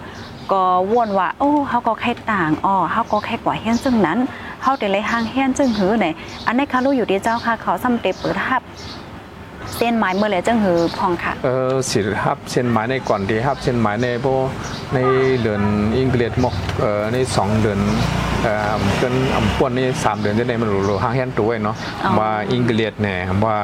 [0.52, 4.18] ก็วนว่าโอ้เฮาก็แค่ต่างอ้อเฮาก็แค่กว่าเฮียนจึงนั้น
[4.64, 6.08] เฮาแต่เลยห่างเฮียนจึงหือไหน
[6.48, 8.64] อันนี้ค่ะรู้อยู่ดีเจ้าค่ะเขาซ้ำเตเปิดฮับ
[9.78, 14.28] เส้นไม้เมื่อไหร่จึงหือพองค่ะเออสิฮับเส้นหมายในก่อนดีฮับเส้นหมายในโบ
[14.94, 15.00] ใน
[15.42, 15.62] เดือน
[15.96, 17.80] อังกฤษมกเอ่อในสองเดือน
[18.44, 21.76] เอ่อเกินอำพวนนี่สามเดือนจะได้มันหรูๆห้างแฮนตัวไว้เนาะ
[22.06, 23.58] อ๋อว่าอังกฤษเนี่ยว่า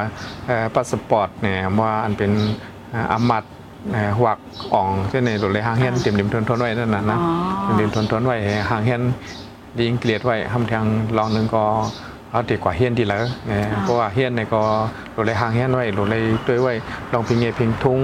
[0.48, 2.32] เอ่อพาสปอร์ตเนี่ยว่าอันเป็น
[2.92, 3.57] เอ่ออามัดเอ่อ
[4.22, 4.40] หวัก
[4.74, 7.30] อ่องเช่นในหลุดเลยห้างแฮนเต็มเต็มทนทนๆไว้นั่นน่ะนะอ๋
[7.72, 8.38] อเต็มทนทนๆไว้
[8.70, 9.02] ห้างแฮน
[9.78, 10.86] ดีอังกฤษไว้ทำทาง
[11.18, 11.64] ลองหนึงก็
[12.32, 14.62] เอาดีกว่าเฮียนดีแล้วเอ่อเพราะว่าเฮียนเนี่ยก็
[15.14, 16.74] หลุดเลยห้างแฮนไว้หลุดเลยด้วยไว้
[17.14, 18.00] ลองพิงเงพิงทุ่ง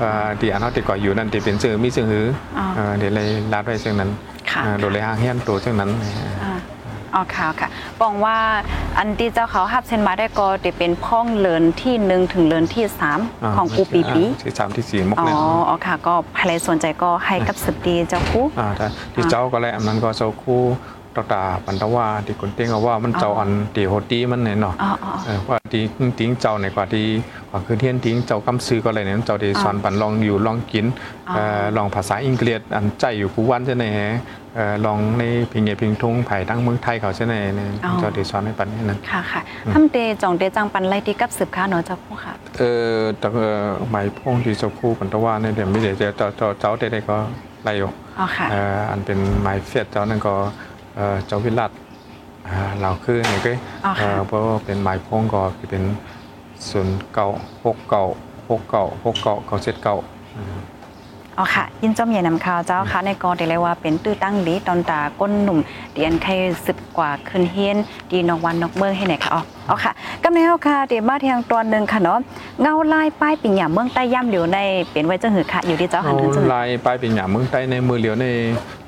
[0.00, 2.26] เอ่อที่อันเขาติดก่ออยู่นั่นที่เป็นชื่อมีชื่อหือ
[2.58, 4.10] ออเอ่อเดี๋ยวเลยลาดไว้เช่นนั้น
[4.50, 5.90] ค่ะเอ่อโดยเลยห้างเฮียนตัวเช่นนั้น
[7.14, 7.68] อ่าอ๋อค่ะค่ะ
[8.02, 8.36] บอกว่า
[8.98, 15.34] อันที่เจ้าเขาฮับเซนมาได้ก็จะเป็นพ้องเลินที่หนึ่งถึงเลินที่สามาของปูปีปีอ่าที่สามที่สี่มกอ๋อเลย
[15.68, 20.62] อ๋อค่ะก็ใครสนใจก็ให้กับสืบดีเจ้าคู่อ่าแต่ที่เจ้าก็เลยอันนั้นก็เจ้าคู่
[21.16, 25.80] ตอตาปันตะว่าที่คนเต้งเอาว่ามันเจ้าอันตีโหตีมันเนี่ยเนาะอ๋ออ๋อเออว่าตี
[26.18, 27.06] ติ้งเจ้าในกว่าที่
[27.50, 30.86] กว่าคือเทียนติ้งเจ้ากำซื้อก็เลยเนี่ยเจ้าที่สอนปันลองอยู่ลองกิน
[31.28, 34.10] อ๋อเอ่อลองภาษาอังกฤษอันใจอยู่กูวันใช่ไหมฮะ
[34.54, 37.70] เอ่อลองในพิงเงพิงทุ่งไผ่ตั้งเมืองไทยเขาใช่ไหมเนี่ย
[38.00, 39.40] เจ้าที่สอนให้ปันให้นั้นค่ะค่ะ
[39.72, 42.62] ทำเตจองเตจังปันไลที่กับสืบค้าเนาะเจ้าคู่ค่ะเอ
[42.94, 47.16] อแต่เออหมายพงที่เจ้าคู่ปันตะว่าเนี่ยเดี๋ยวไม่เดี๋ยวจะเจ้าเจ้าเจ้าได้ได้ก็
[47.64, 50.34] ไล่อยู่อ๋อค่ะเอ่ออันเป็นหมายเฟียดเจ้านั่นก็
[50.96, 51.70] เอ่อเจ้าวิรัต
[52.46, 53.52] อ่าเราคือเนี่ยก็
[53.84, 55.84] อ๋อค่ะเอ่อเพราะว่าเป็นหมายพงก็คือเป็น
[56.68, 57.28] ศูนย์เก่า
[57.64, 58.04] หกเก่า
[58.50, 59.96] หกเก่าหกเก่าเก่าเจ็ดเก่า
[61.40, 65.58] อ๋อค่ะ ยินจอมใหญ่นำข่าวเจ้าค่ะ ในกอได้เลยว่าเป็นตื้อตั้งดีตอนตาก้นหนุ่ม
[65.92, 66.32] เดียนใคร
[66.64, 67.76] สืบกว่าขึ้นเฮียน
[68.10, 72.18] ดีนอกวันนอกเมืองให้ไหนค่ะอ๋ออ๋อค่ะกำในเฮาค่ะเดี๋ยวมาเทียงตัวหนึ่งค่ะเนาะ
[72.60, 74.58] เงาลายป้ายปิ่งหยาเมืองใต้ย่ำเหลียวใน
[74.92, 78.26] เป็นไว้จังหือค่ะ อยู่ที่เจ้าหันถึงจังหือลายป้ายปิญญาเมืองใต้ในมือเหลียวใน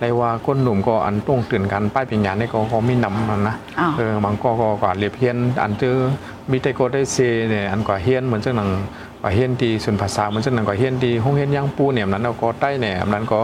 [0.00, 5.96] ในว่าก้นหนุ่มก็อันต้องตื่นกันป้ายปิญญาในก็ก็มีนำมันนะอ๋อเออบางก็ก็กว่าเรียบเฮียนอันเจอ
[6.50, 7.16] มีแต่ก็ได้เซ
[7.50, 8.68] เนี่ยอันกว่าเฮียนเหมือนจังหนัง
[9.22, 13.40] กว่าเฮียนดีส่วนภาษาเหมือนจังหนังกว่าเฮียนดีห้องเฮียนย่างปูเนี่ยอันนั้นเราก็ใต้เนี่ยอันนั้นก็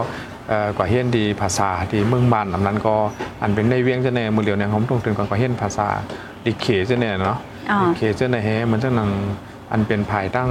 [0.49, 2.95] เอ่อกว่าเฮียนดีภาษาที่เมืองบ้านอันนั้นก็
[3.41, 5.87] อันเป็นในเวียงจะเนี่ยมือเหลียวเนี่ยผมต้องตื่นก่อนกว่าเฮียนภาษา
[6.45, 7.37] ดิเขจะเนี่ยเนาะ
[7.71, 9.09] อ๋อดิเขจะเนี่ยเฮเหมือนจังหนัง
[9.71, 10.49] อันเป็นภายตั้ง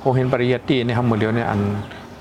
[0.00, 1.60] โฮเฮียนปริยัติเนี่ยครับมือเหลียวเนี่ยอัน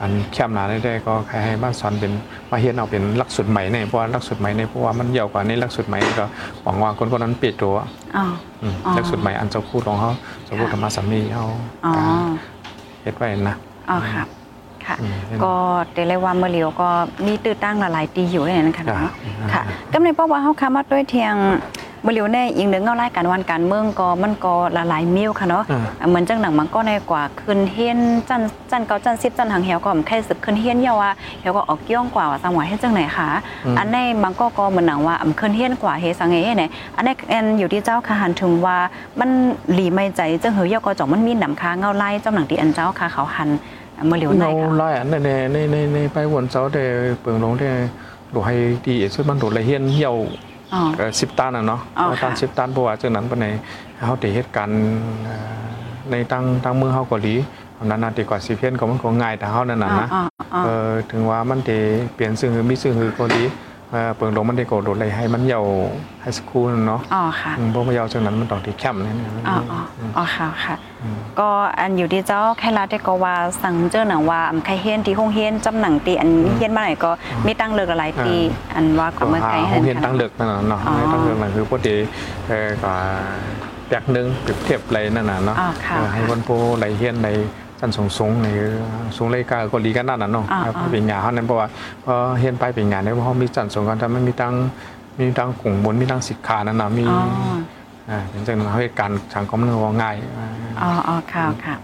[0.02, 2.12] อันแคบหนาได้ๆก็ใครให้บ้านสอนเป็น
[2.52, 6.26] มาเฮียนเอาเป็นหลักสูตรใหม่เนี่ยเพราะว่าหลักสูตรใหม่เนี่ยเพราะว่ามันยาวกว่านี้หลักสูตรใหม่ก็
[6.64, 7.76] หวังว่าคนคนนั้นเปลี่ยนตัว
[8.18, 8.26] อ๋อ
[8.62, 10.12] อืมอ๋อหลักสูตรใหม่อันเจ้าคู่ของเขา
[10.46, 11.46] เจ้าคู่ธรรมะสามีเขา
[11.86, 11.94] อ๋อ
[13.02, 13.56] เฮ็ดไว้นะ
[13.90, 14.24] อ๋อค่ะ
[14.86, 15.54] ค่ะอืมก็
[15.94, 16.90] เดี๋ยวเลยว่าเมื่อเหลียวก็
[17.26, 19.12] มีตื้อตั้งหลายๆตีอยู่ในนั้นค่ะครับเนาะ
[19.54, 21.36] ค่ะกำในป้าว่าเฮาคามาด้วยเทียง
[22.04, 33.30] เมื่อเหลียวแน่อีกหนึ่งเงารายการวันการเมืองก็มันก็หลายๆมิ้วค่ะเนาะอ่าเหมือนจังหนังมันก็ในกว่าขึ้นเฮียนจันจันเกาจันซิบจันหางเหี่ยวก็แค่สึกขึ้นเฮียนเยาว่าเหี่ยวก็ออกย่องกว่าว่าสังหวะเฮ็ดจังไหนคะ
[33.78, 38.78] อันในบางก็ก็เหมือนหนังว่าอำขึ้นเฮียนกว่าเฮสังเอเนี่ยอันในแอนอยู่ที่เจ้าค่ะหันถึงว่า
[39.20, 39.30] มัน
[39.74, 43.50] หลีไม่ใจจังเหี่ยวเยาก็จ่องมันมีหนำค้าเงาไล่เจ้าหนังที่อันเจ้าค่ะเขาหัน
[44.08, 46.84] เมื่อเหลียวในเราค่ะไล่อันในในในในในไปวนเจ้าได้
[47.22, 47.70] เปิงลงได้
[48.34, 48.56] ดูให้
[48.86, 50.16] ดีสุดมันดูละเฮียนเหี่ยว
[50.74, 53.46] อ๋อเอ่อ10ตันน่ะเนาะอ๋อเอาตันค่ะ10ตันเพราะว่าจังนั้นปานใด
[54.06, 54.78] เฮาได้เหตุการณ์
[55.26, 55.68] เอ่อ
[56.12, 57.36] ในตั้งตั้งเมืองเฮาเกาหลี
[57.80, 61.72] อันนั้นน่ะดีกว่าสิเพียนก็มันก็ง่ายแต่เฮานั่นน่ะนะอ๋ออ๋อเออถึงว่ามันเต
[62.16, 63.44] เปลี่ยนซึ่งหือมีซึ่งหือก็ดี
[63.92, 65.62] เอ่อเปิงลงมันได้โกรธเลยให้มันเยา
[66.22, 69.80] ไฮสคูลเนาะอ๋อค่ะอืมเพราะว่าเยาจังนั้นมันต้องที่แคมป์นี่เนี่ยอ๋ออ๋อ
[70.18, 70.87] อ๋อค่ะค่ะอืม
[71.40, 77.12] ก็อันอยู่ที่เจ้าแค่ลาได้ก็ว่าสั่งเจ้าหนังว่าอำใครเฮียนที่ห้องเฮียนจำหนังตีอันเฮียนมาไหนก็
[77.46, 78.36] มีตั้งเลิกอะไรตี
[78.76, 81.96] อันว่าก็เมื่อไกลห้องเรียนตั้งเลิกนั่นน่ะเนาะอ๋อตั้งเลิกนั่นคือปกติ
[82.48, 82.92] เอ่อก็
[83.88, 87.30] แปกหนึงเปรียบเทียบอะไรนั่นน่ะเนาะอ๋อค่ะเออให้คนผู้ไหลเฮียนใน
[87.80, 88.48] ชั้นสูงสูงๆใน
[89.18, 91.68] สูงเลยก็ก็ลีกันนั่นน่ะเนาะอ๋อครับอ๋อเป็นงานเฮานั้นเพราะว่า
[92.06, 94.54] พอเฮียนไปเป็นงานได้เพราะเขามีชั้นสูงกันแต่มันมีตั้ง
[95.20, 97.06] มีตั้งกลุ่มบนมีตั้งสิทธานั่นน่ะมี
[98.10, 100.48] อ๋ออ่าเป็นจังนั้นให้การสังคมมันว่าง่ายอ่า
[100.82, 101.76] อ๋ออ๋อค่ะค่ะ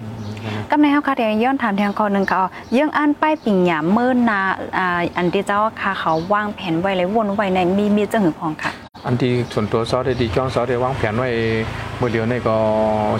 [0.00, 4.40] อืมนั่นน่ะกำในเฮาค่ะเดี๋ยวย้อนถามทางคนหนึงก็เอาเรื่องอันป้ายปิ่งหยามมื้อนา
[4.78, 8.72] อ่าอันที่เจ้าค่ะเขาวางแผนไว้เลยวนไว้ในมีมีจังหือพองค่ะ
[9.06, 11.28] อันที่ส่วนตัวซอได้ดีจ้องซอได้วางแผนไว้
[12.00, 12.56] มือเดียวนี่ก็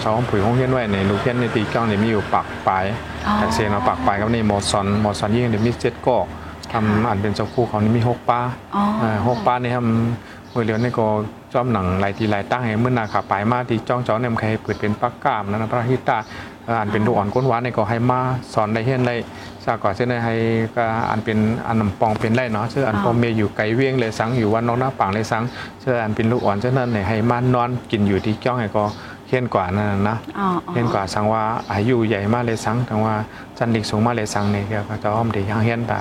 [0.03, 2.85] ชาวห้องผุยห้องเฮียนไว้ในลูกเฮียนในตีจ้องเนี่ยมีอยู่ปากปลาย
[3.27, 6.25] อ๋อแต่เซนเอาปากปลายกับนี่หมอสอนหมอสอนยิ่งเนี่ยมีเจ็ดกอก
[6.73, 8.39] ทำอันเป็นเจ้าคู่เขานี่มีหกป้า
[8.75, 11.07] อ๋อเอ่อหกป้านี่ทำ มือเดียวนี่ก็
[11.53, 16.17] จอมหนังหลายทีหลายตั้งให้เมื่อนาขาปลายมาที่จ้องจ้องเนี่ยมันใครเปิดเป็นปักกามแล้วนะพระฮิตา
[16.65, 18.19] เอ่ออันเป็นลูกอ่อนก้นหวานนี่ก็ให้มา
[18.53, 19.15] สอนได้เฮียนได้
[19.63, 20.35] ซาก่อนเช่นให้
[20.75, 25.43] ก็อันเป็นอันนำปองเป็นไรเนาะชื่ออันพอเมียอยู่ไกลเวียงเลยสังอยู่วันนอกหน้าป่างเลยสัง
[25.81, 28.83] เชื่ออันเป็นลูกอ่อนเช่นนั้นเนี่ยให้มานอนกินอยู่ที่จ้องให้ก็
[29.27, 33.15] เฮียนกว่านั่นน่ะนะอ๋ออ๋อเฮียนกว่าสังว่าอายุใหญ่มากเลยสังทั้งว่า
[33.57, 35.99] จันดิกสูงมากเลยสังเนี่ยก็จะอ้อมเดียวเฮียนแต่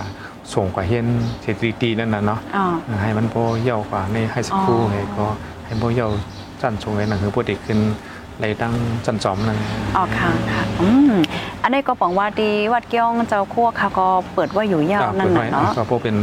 [0.54, 1.06] ส่งกว่าเฮียน
[1.42, 2.64] เศรษฐีตีนั่นน่ะเนาะอ๋อ
[3.02, 5.26] ให้มันโพเย่ากว่าในให้สกครูอ๋อให้ก็
[5.66, 6.09] ให้โพเย่า
[6.61, 7.78] จันสูงเลยนั่นคือพวกเด็กขึ้น
[8.40, 8.74] เลยตั้ง
[9.06, 9.59] จันจอมนั่น
[9.96, 11.12] อ๋อค่ะค่ะอืม
[11.62, 16.16] อันนี้ก็บอกว่าดีวัดเกี้ยงเจ้าคั่วค่ะก็เปิดไว่าอยู่ยาวอ่านั่นเปิดน่ะไว้เนาะ ก็พวกเป็น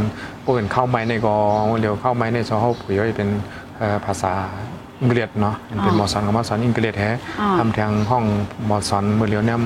[0.44, 1.34] พวกเป็นข้าวไม้ในก็
[1.80, 3.28] เร็วข้าวไม้ในชาวเขาปุ๋ยไว้เป็น
[3.78, 4.32] เอ่อภาษา
[5.00, 7.10] อังกฤษเนาะเป็นหมอสอนกับหมอสอนอังกฤษแท้
[7.40, 8.24] อ๋อ ทำทางห้อง
[8.66, 9.58] หมอสอนมือเลียวเนี่ย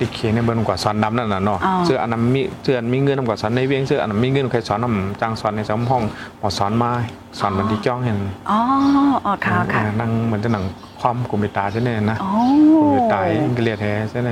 [0.00, 6.02] ดิเคเนี่ยเบิ่นกว่าสอนดำนั่นน่ะเนาะอ๋อ เสื้ออันนั้นมีเสื้ออันมีเงินนำกว่าสอนในเวียงเสื้ออันนั้นมีเงินใครสอนนำจ้างสอนในสำห้อง
[6.38, 6.90] หมอสอนมา
[7.38, 8.18] สอนมันที่จ้องเห็น
[8.50, 8.58] อ๋อ
[9.24, 10.64] อ๋อค่ะค่ะเออนั่งเหมือนจะหนัง
[11.00, 12.32] ความกุมเบตาใช่ไหมนะ อ๋อ
[12.82, 14.30] กุมเบตาอังกฤษแท้ใช่ไหม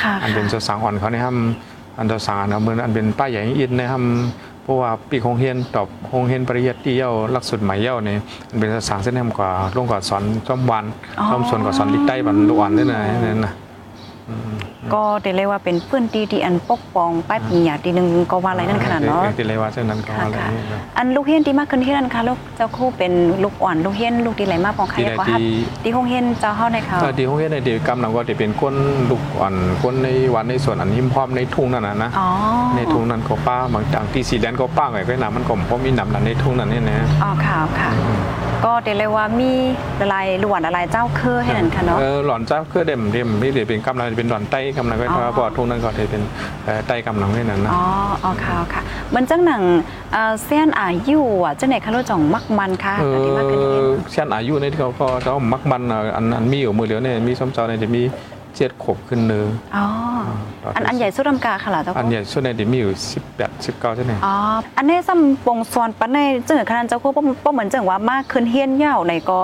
[0.00, 8.18] ค่ะอันเป็นค่ะเจ้าสังอ่อนเขาเนี่ยทำอันเจ้าสังอันเหมือนอันเป็นป้ายใหญ่อินเนี่ยทำเพราะว่าปีคงเฮียนตอบคงเฮียนปริยัติเย้าหลักสูตรใหม่เย้าเนี่ย
[8.50, 10.84] อันเป็นเจ้าสังเส้นแหมกว่าลงกว่าสอนจอมวัน
[11.18, 13.63] อ๋อ จอมสวนกว่าสอนลิกใต้บันลูกอ่อนนี่นะนั่นนะอืม
[14.94, 25.50] ก็เดี๋ยวเรียกว่าเป็นพื้นที่ที่อันปกป้องป้ายปิ่งหยาทีหนึงก็ว่าอะไรนั่นขนาดเนาะติเลยว่าเช่นนั้นก็ค่ะอะไรค่ะนี่ครับอันลูกเฮียนที่มากขึ้นที่นั่นค่ะลูกเจ้าคู่เป็นลูกอ่อนลูกเฮียนลูกที่ไหลมาปองใครที่ใดก็ฮับที่
[25.82, 28.74] ที่ห้องเฮียนเจ้าเฮาในเขาถ้าที่เขาเห็นในเดียวกำลังว่าจะเป็นคน
[29.10, 32.28] ลูกอ่อนคนในวันในส่วนอันหิมพร้อมในทุ่งนั่นนะนะอ๋อ
[32.76, 37.90] ในทุ่งนั้นก็ป้าบางต่างที่สีแดนก็ป้าไงก็หนามันก็เพราะมีหนำนั้นในทุ่งนั้นเนี่ยนะอ๋อค่ะค่ะ
[38.64, 39.50] ก็เดี๋ยวเรียกว่ามี
[40.00, 46.22] ละลายล้วนละลายเจ้าเครือให้นั่นค่ะเนาะเออหล่อนเจ้าคือเด่มเด่มนี่เดี๋ยวเป็นกำลังเป็นหล่อนไต้กำลังก็อ๋อถ้าพอทุ่งนั้นก็จะเป็น
[46.64, 47.84] เอ่อไต้กำลังนี่นั่นนะอ๋อ
[48.24, 49.62] อ๋อค่ะค่ะเหมันจังหนัง
[50.12, 58.02] เอ่อเส้นอายุอะจังไหนคะลูกจ่องมักมันค่ะเอที่มากขึ้นเฮียนอเช่นอายุในที่เขาก็จะมักมันอะอันอันมีอยู่มือเดียวเนี่ยมีส้มเจ้าเนี่ยจะมี
[58.56, 59.86] เจ็ดขวบขึ้นเนื้ออ๋อ
[60.62, 64.34] ต่ออัอันอันใหญ่สุดลำกาค่ะเหรอเจ้าอันคู่ใหญ่ส่วนในจะมีอยู่สิบแปดสิบเก้าใช่ไหมอ๋อ
[64.76, 69.40] อันนี้ซ้ำปงซอนปันในจังหวัดคณะเจ้าคู่ป้ป้เหมือนจังว่ามากขึ้นเฮียนยาวในก็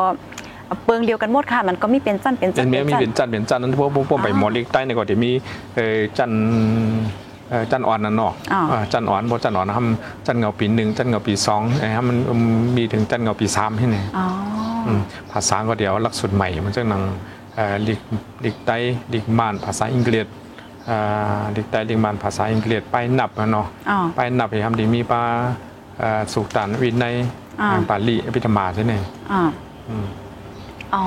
[0.85, 5.31] เปิงเดียวกันหมดค่ะ มันก็มีเป็นจันเป็นจัเป็นนเมียมีจัเป็นจันทร์เป็นจันทร์นั้นพวกพวกพวกไปหมอเล็กใต้เนี่ยก็จะมี
[5.77, 6.41] เออจันทร์
[7.51, 9.87] เอ่อจันทร์อ่อนนั่นเนาะอ๋อเออจันทร์อ่อนเพราะจันทร์อ่อนนะครับ
[10.27, 12.17] จันทร์เงาปีหนึ่งจันทร์เงาปีสองไอ้ฮะมัน
[12.77, 14.27] มีถึงจันทร์เงาปีสามที่ไหนอ๋อ
[14.87, 15.01] อม
[15.33, 17.03] ภาษาก็เดียวหลักสูตรใหม่มันจะนัง
[17.55, 18.01] เอ่อลิก
[18.45, 18.77] ลิกไต้
[19.13, 20.27] ลิกมานภาษาอังกฤษ
[20.87, 20.97] เอ่
[21.39, 25.23] อลิกไต้ลิกมานภาษาอังกฤษไปนับอะเนาะอ๋อไปนับให้ทำดีมีปลา
[25.99, 27.15] เอ่อสุกตันวินัย
[27.61, 28.93] อ่าปาลีอภิธรรมาใช่ไหม
[29.33, 29.41] อ๋อ
[29.89, 30.07] อืม
[30.95, 31.05] อ๋อ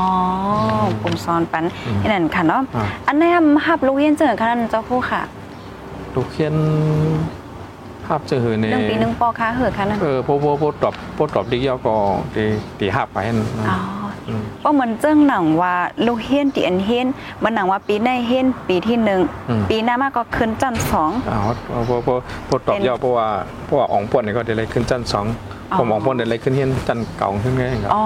[1.01, 3.29] ปงซอนปันอืมนี่นั่นค่ะเนาะอ่าอันนี้
[3.65, 5.21] ฮับลูกเฮียนจังหวัดคณะเจ้าคู่ค่ะ
[6.13, 6.55] ลูกเขียน
[8.05, 11.95] ภาพเจอเหือในหนึ่งปีหนึ่งปอค่ะเหอะค่ะนั่นเออโพโพโพตอบโพตอบดิเกียวก็
[12.35, 12.43] ตี
[12.79, 13.37] ตีหับไปนั่น
[13.69, 13.77] อ๋อ
[14.29, 17.07] อืมก็เหมือนเจ้งหนังว่าลูกเฮียนตีอันเฮียน
[17.43, 21.37] มันหนังว่าปีในเฮียนปีที่หนึ่งอืมปีหน้ามาก็ขึ้นจันทร์สองอ๋อ
[21.85, 22.09] โพโพ
[22.45, 23.27] โพตอบเป็นเยาวเพราะว่า
[23.65, 25.25] เพราะว่าอ่องป่วนเนี่ยก็เดี๋ยวเลยขึ้นจันทร์สอง
[25.71, 28.03] อ๋อผมอ่องป่วนเดี๋ยวเลยขึ้นเฮียนจันทร์เก่าขึ้นไงครับอ๋อ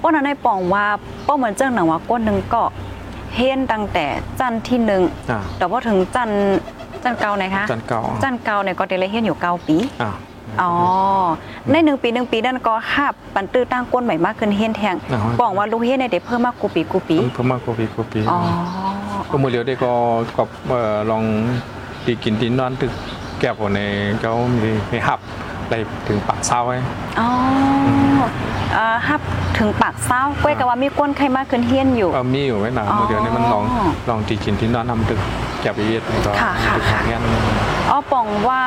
[0.00, 0.84] ป้อนนั้นได้ปองว่า
[1.26, 2.62] ป้อเหมือนเจ้าหนังว่าก้นหนึ่งก็
[3.34, 4.06] เฮียนตั้งแต่
[4.40, 6.42] จันทร์ที่หนึ่งอ่าแต่พอถึงจันทร์
[7.04, 9.76] จันทร์เก่าไหนคะจันทร์เก่าจันทร์เก่าเนี่ยก็เดลยเฮียนอยู่เก้าปี
[10.60, 10.72] อ่าอ๋อ
[11.70, 18.38] ในหนึ่งปีหนึ่งปีนั่นก็หับปันตื้อตั้งก้นใหม่มากขึ้นเฮียนแทงอ๋อบอกว่าลูกเฮียนเนี่ยได้เพิ่มมากกูปีกูปีเพิ่มมากกว่าปีกว่าปีอ๋อ
[19.30, 19.92] ก็มือเดียวได้ก็
[20.36, 21.22] ก็เอ่อลอง
[22.04, 22.92] ตีกินตีนอนตึก
[23.40, 23.80] แก้วใน
[24.20, 25.20] เจ้ามีมีหับ
[25.68, 25.72] ไป
[26.06, 26.78] ถึงปากเศร้าไว้
[27.20, 27.28] อ๋อ
[28.74, 29.20] เอ่อหับ
[29.58, 33.64] ถึงปากเศร้าก้อยกับว่ามีก้นใครมากขึ้นเฮียนอยู่เออมีอยู่ไว้หนาอ๋อมือเดียวนี่มันลอง
[34.08, 35.20] ลองตีกินตีนอนทำตึก
[35.64, 37.20] จับอีดนี่ก็ค่ะค่ะ ทุกทางเงี้ย
[37.90, 38.62] อ๋อป่องว่า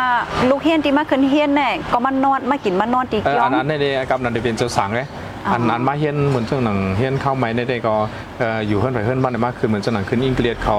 [0.49, 5.07] ลูกเฮียนที่มาขึ้นเฮียนแน่ก็มานอนมากินมานอนตีเออเกียอังนนั้นได้กับนันได้เป็นเจ้าสังเลย
[5.47, 7.93] อ๋ออัอันนั้นมาเฮียนเหมือนเจ้าหนังเฮียนเข้าไหมได้ก็
[8.39, 10.77] เอ่ออยู่เฮือนไปเฮือนบ้านได้มากขึ้นเหมือนเจ้าหนังขึ้นอังกฤษเขา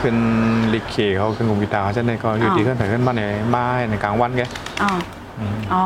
[0.00, 0.16] ขึ้น
[0.74, 3.22] ลิเคเขาขึ้นกรุงวิตาเขาจะได้ก็อยู่ที่เฮือนไปเฮือนบ้านใน
[3.54, 4.42] มาในกลางวันแก
[4.82, 4.90] อ๋อ
[5.72, 5.84] อ๋อ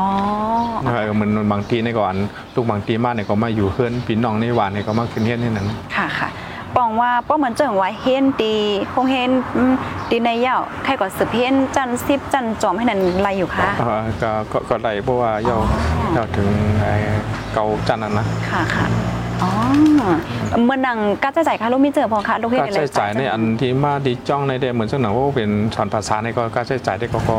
[0.85, 2.15] เออเหมือนบางทีในก่อน
[2.55, 6.29] ลูกบางทีมาเนี่ยก็มาอยู่เฮือนพี่น้องในหวานเนี่ยก็มาขึ้นเฮียนที่นั้นค่ะค่ะ
[6.75, 8.53] ป่องว่าป้อเหมือนเจังว่าเฮียนตี
[8.93, 9.73] คงเฮียนอืม
[10.09, 16.49] ตีในเย้าใครก็สืบเฮียนจันซิบจันจอมให้นั่นไรอยู่คะเออก็ก็ก็ได้เพราะว่าเยาอ๋อเยาถึง
[16.81, 16.93] ไอ้
[17.53, 18.85] เกาจันนั่นนะค่ะค่ะ
[19.43, 19.51] อ๋อ
[20.65, 27.37] เมื่อนังก็จะจ่ายค่าลูกมิเจอพอคะลูกเฮียนก็ใช้จ่ายในอันที่มาดีจ้องในเดเหมือนเจ้าหนังว่าเป็นสอนภาษาในก็ก็ใช้จ่ายได้ก็ก็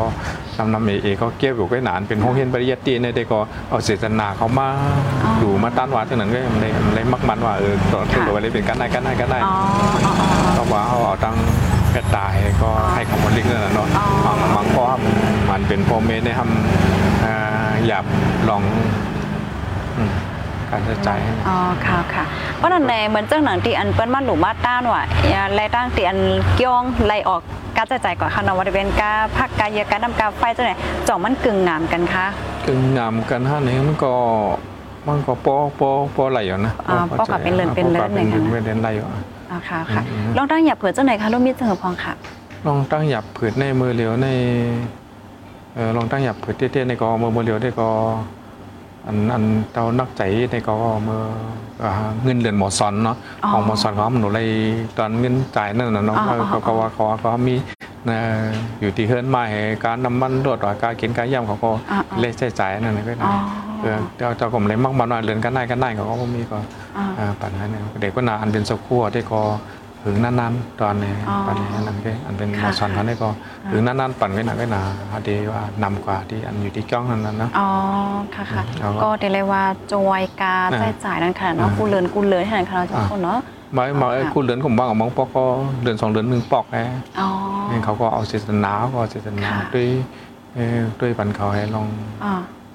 [0.57, 4.67] นำนำเอเอก็เก็บอยู่ไว้นานเป็นห้องเฮียนปริยัติในเดก็เอาเจตนาเขามา
[5.39, 9.55] อยู่มาต้านวาเจ้าหนังก็มันเลยมันเลยมักมันว่าเออตอนที่เราไปเป็นกันได้กันได้กันได้อ๋อ
[10.05, 11.35] อ๋ออ๋อก็ว่าเขาเอาตั้ง
[11.91, 14.85] แพทย์ตายก็ให้คำมันลิกนั่นน่ะเนาะอ๋อบางบางก็
[15.49, 17.35] มันเป็นพ่อเมได้ทำอ่า
[17.85, 18.05] หยาบ
[18.49, 18.89] ลองอืม
[20.75, 21.57] การใช้จ่ายอ๋อ
[21.87, 22.23] ค่ะค่ะ
[22.57, 26.19] เพราะนั่นในเหมือนเจ้าหนังที่อันเปิ้นมาหลูมาต้านว่ะอย่าไล่ตั้งที่อัน
[26.55, 27.41] เกี่ยงไล่ออก
[27.77, 30.71] การจ่ายก่อนค่ะเนาะว่าจะเป็นกาพักกายเยอะการนำกาไฟเจ้าไหน
[31.07, 32.25] จ่องมันกึ่งงามกันคะ
[32.67, 34.13] กึ่งงามกันห้านี้มันก็
[35.07, 39.05] มันก็ปอปอปอไหลอยู่นะอ่าปอกับเป็นเรือนเป็นเรือนปอกับเป็นไหนคะเรือนเป็นไหลอยู่
[39.51, 42.13] อ๋อค่ะค่ะอืมลองตั้งหยับเผื่อเจ้าไหนคะลูกมิเจอพองค่ะ
[42.67, 44.27] ลองตั้งหยับผืดในมือเหลียวใน
[45.75, 47.89] เออลองตั้งหยับผืดเตี้ยๆในก็มือมือเหลียวได้ก็
[48.43, 48.44] อั
[49.13, 50.73] นอันเตานักใจในก็
[51.07, 51.21] มือ
[51.83, 51.91] อ่า
[52.23, 54.47] เงินเดือนหมอสอนเนาะอ๋อของหมอสอนเขาหนูเลย
[54.97, 57.55] ตอนเงินจ่ายนั่นน่ะเนาะอ๋ออ๋อเขาเขาว่าเขาว่าเขามี
[58.05, 58.45] เอ่อ
[58.81, 63.37] อยู่ที่เฮือนมาให้การน้ำมันรถว่าการกินการย่ำเขาก็อ๋ออ๋อเลขใช้จ่ายนั่นน่ะก็อ๋ได้อ
[63.81, 66.57] เออเจ้าเจ้าก็เลยมักมันว่าเรือนกันได้กันได้เขาก็บ่มีก็
[66.97, 69.41] อ๋ออ่าปันนั้นเนี่ยเด็กก็นาอันเป็นสกัวได้ก็
[70.05, 73.29] หึงนั้นๆตอนนี้อ๋อปันนี้นั่นก็อันเป็นค่ะมาสอนเขาได้ก็
[73.71, 77.69] หึงนั้นๆปั่นไว้หนักไว้หนาพอดีว่านำกว่าที่อันอยู่ที่จ้องนั้นนะนะอ๋อ
[78.35, 83.39] ค่ะค่ะเอาละก็เดี๋ยวเลยว่าจอยกาอ่าใช้จ่ายนั่นค่ะเนาะอ่ากูเลินกูเลินให้นั่นค่ะเราจะคนเนาะ
[83.73, 85.43] หมายหมายค่ะคุณเดือนผมบ้างของมองปอกก็
[85.83, 86.77] เดือนสองเดือนหนึ่งปอกไง
[87.19, 87.29] อ๋อ
[87.71, 89.87] นี่เขาก็เอาเจตนาเขาก็เอาเจตนาค่ะด้วย
[90.55, 91.87] เอ่อด้วยปันเขาให้ลอง
[92.23, 92.33] อ๋อ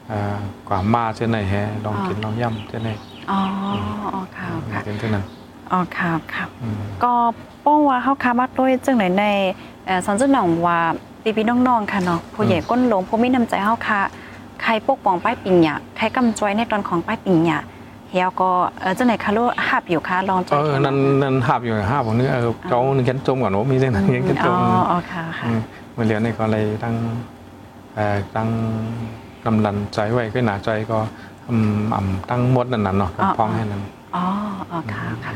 [0.09, 0.37] เอ่อ
[0.69, 2.91] กว่ามาเช่นไหนแฮะลองอ่ากิกินลองย่ำเช่นไหน
[3.31, 3.41] อ๋อ
[4.15, 5.25] อ๋อค่ะค่ะเป็นเช่นนั้น
[5.73, 7.13] อ๋อค่ะค่ะอืมก็
[7.65, 9.25] ป้องว่าเฮาคามาด้วยจังไหนใน
[9.87, 10.79] เอ่อสอนเจ้าหน่องว่า
[11.23, 14.01] ปีพี่น้องๆค่ะเนาะผู้ใหญ่ก้นหลงผู้มีน้ำใจเฮาค่ะ
[14.63, 17.59] ใครปกป้องป้ายปิงหยาใครกำจอยในตอนของป้ายปิงหยา
[18.11, 25.61] เฮียก็เออจังไหนคะลูกหับอยู่ค่ะลองจเออยอนั่นนั่นหาบอยู่หาบของนี้เออเจ้าหนึ่งแขนจมก่อนว่ามีเรื่องนั้นแขนจอ๋อมอ๋อค่ะค่ะอืม
[25.95, 26.95] เมื่อเรียนนี่ก็เลยตั้ง
[27.97, 28.49] เอ่อตั้ง
[29.47, 30.99] กำลังใจไว้ก็หนาใจก็
[31.51, 33.83] อืมอ่ำตั้งหมดนั่นน่ะเนาะอ๋อพองให้นั่น
[34.17, 34.25] อ๋อ
[34.71, 35.33] อ๋อค่ะค่ะ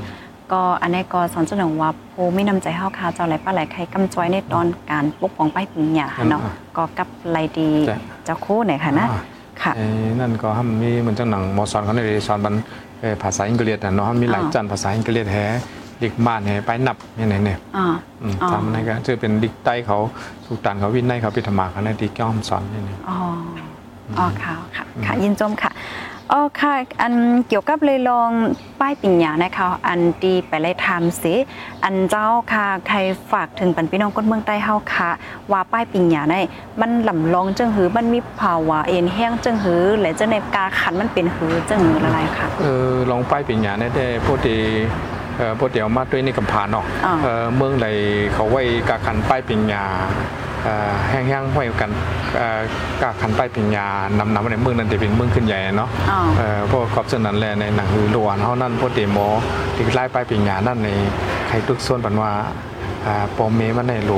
[0.55, 6.43] ก็อันนี้ก็สอนเจ้าหน่องว่าผู้มีน้ำใจเฮาค่ะเจ้าไหลป้าไหลใครกำจอยในตอนการปกป้องป้ายปิงหยาเนาะ
[6.77, 7.71] ก็กับไหลดี
[8.25, 9.21] เจ้าคู่ไหนค่ะนะอ่า
[9.63, 9.87] ค่ะไอ้
[10.21, 12.55] นั่นก็ทำมีเหมือนจังหนังหมอสอนเขาในสอนบัน
[13.01, 15.39] เอ่อภาษาอังกฤษน่ะเนาะมีหลายอ๋อจันภาษาอังกฤษแฮ
[16.03, 17.87] ดิกบ้านแฮไปนับเนี่ยเนี่ยเนี่ยอ๋อ
[18.23, 19.99] อืมอ๋อทำอะไรก็จะเป็นดิกใต้เขา
[20.45, 23.19] สุตันเขาวินได้เขาพิธรรมาเขาในดิกย่อมสอนเนี่ยเนี่ยอ๋อ
[24.19, 25.73] อ๋อค่ะค่ะค่ะยินจมค่ะ
[26.33, 27.15] อ๋อค่ะอัน
[27.49, 28.31] เกี่ยวกับเลยลอง
[28.81, 31.35] ป้ายปิญญานะคะอันดีไปเลยทำสิ
[31.85, 32.99] อันเจ้าค่ะใคร
[33.33, 35.11] ฝากถึงปันพี่น้องคนเมืองใต้เฮาค่ะ
[35.53, 36.35] ว่าป้ายปิญญาใน
[36.81, 44.59] มันลำลองจังหือมันมีภาวะเอ็นแห้งจังหือและจังในกาขันมันเป็นหือจังหือละลายค่ะเออลองไปปิญญาเนี่ยได้พวกที่
[45.39, 47.87] เอ่อพวกเดียวมาด้วยในกำพานเนาะอ่าเออเมืองใด
[48.35, 50.44] เขาไว้กาคันป้ายปิญญาเอ่อ
[51.11, 51.91] แห้งๆไว้กัน
[52.37, 52.61] เอ่อ
[53.03, 53.87] กาคันป้ายปิญญา
[54.19, 59.19] นำนำในเมืองนั้นจะเป็นเมืองขึ้นใหญ่เนาะอ๋อเอ่อพวกกอบเสนั้นแหละในหนังหือลวนเฮานั่นพวกเดโม
[59.75, 60.89] ที่ไล่ป้ายปิญญานั่นใน
[61.49, 62.33] ใครทุกส่วนปันว่า
[63.07, 64.13] อ่าปอมเมมันในโล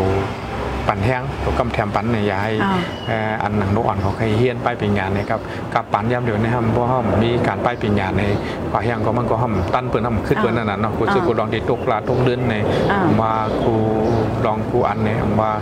[0.89, 5.41] ปันแห้งตัวกำแถมปันในยายอ่าเอ่ออันหนังนกอ่อนเขาเคยเฮียนป้ายปิญญาเนี่ยครับ
[5.75, 8.23] กับปันย่ำเดียวในห้ำเพราะห้ามมีการป้ายปิญญาใน
[8.73, 12.55] ป่าแห้งก็มันก็ห้ำตั้นเปิ้นห้ำขึ้นเปิ้นนั่นน่ะเนาะกูซื้อกูลองที่ตกลาตกเดือนใน
[12.91, 13.33] อ่าว่า
[13.65, 13.75] กู
[14.45, 15.53] ลองกูอันเนี่ยว่า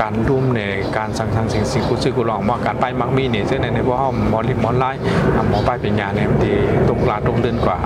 [0.00, 0.60] การรุ่มใน
[0.96, 4.90] การสังสรรค์สิ่งสิ่งกูซื้อกูลองว่าการป้ายมักมีเนี่ยซึ่งในในพวกห้ามหมอลิมหมอไล่
[5.36, 6.52] อะหมอป้ายปิญญาเนี่ยมันดี
[6.88, 7.78] ตกลาตกเดือนกว่า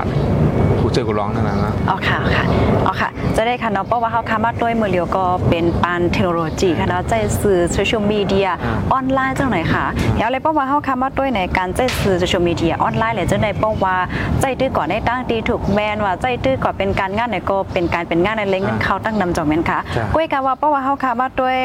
[0.94, 2.44] กูซื้อกูลองนั่นน่ะนะอ๋อค่ะค่ะ
[2.86, 8.56] อ๋อค่ะ จะได้ค่ะเนาะเพราะว่าเขาคามาด้วยมือเดียวก็เป็นปานเทคโนโลยีค่ะเนาะใจสื่อโซเชียลมีเดียอ่า
[8.92, 9.84] ออนไลน์จังไหนค่ะ
[10.16, 13.96] เดี๋ยวเลยเพราะว่าเขาคามาด้วยในการใจสื่อโซเชียลมีเดียออนไลน์เลยจังไหนเพราะว่า
[14.40, 21.56] ใจตื้อก่อนในตั้งตีถูกแบนว่าใจตื้อก่อนเป็นการงานไหนก็เป็นการเป็นงานในเล้งเงินเขาตั้งนำจองแม่นค่ะจ้ะกุ้ยกาว่าเพราะว่าเขาคามาด้วย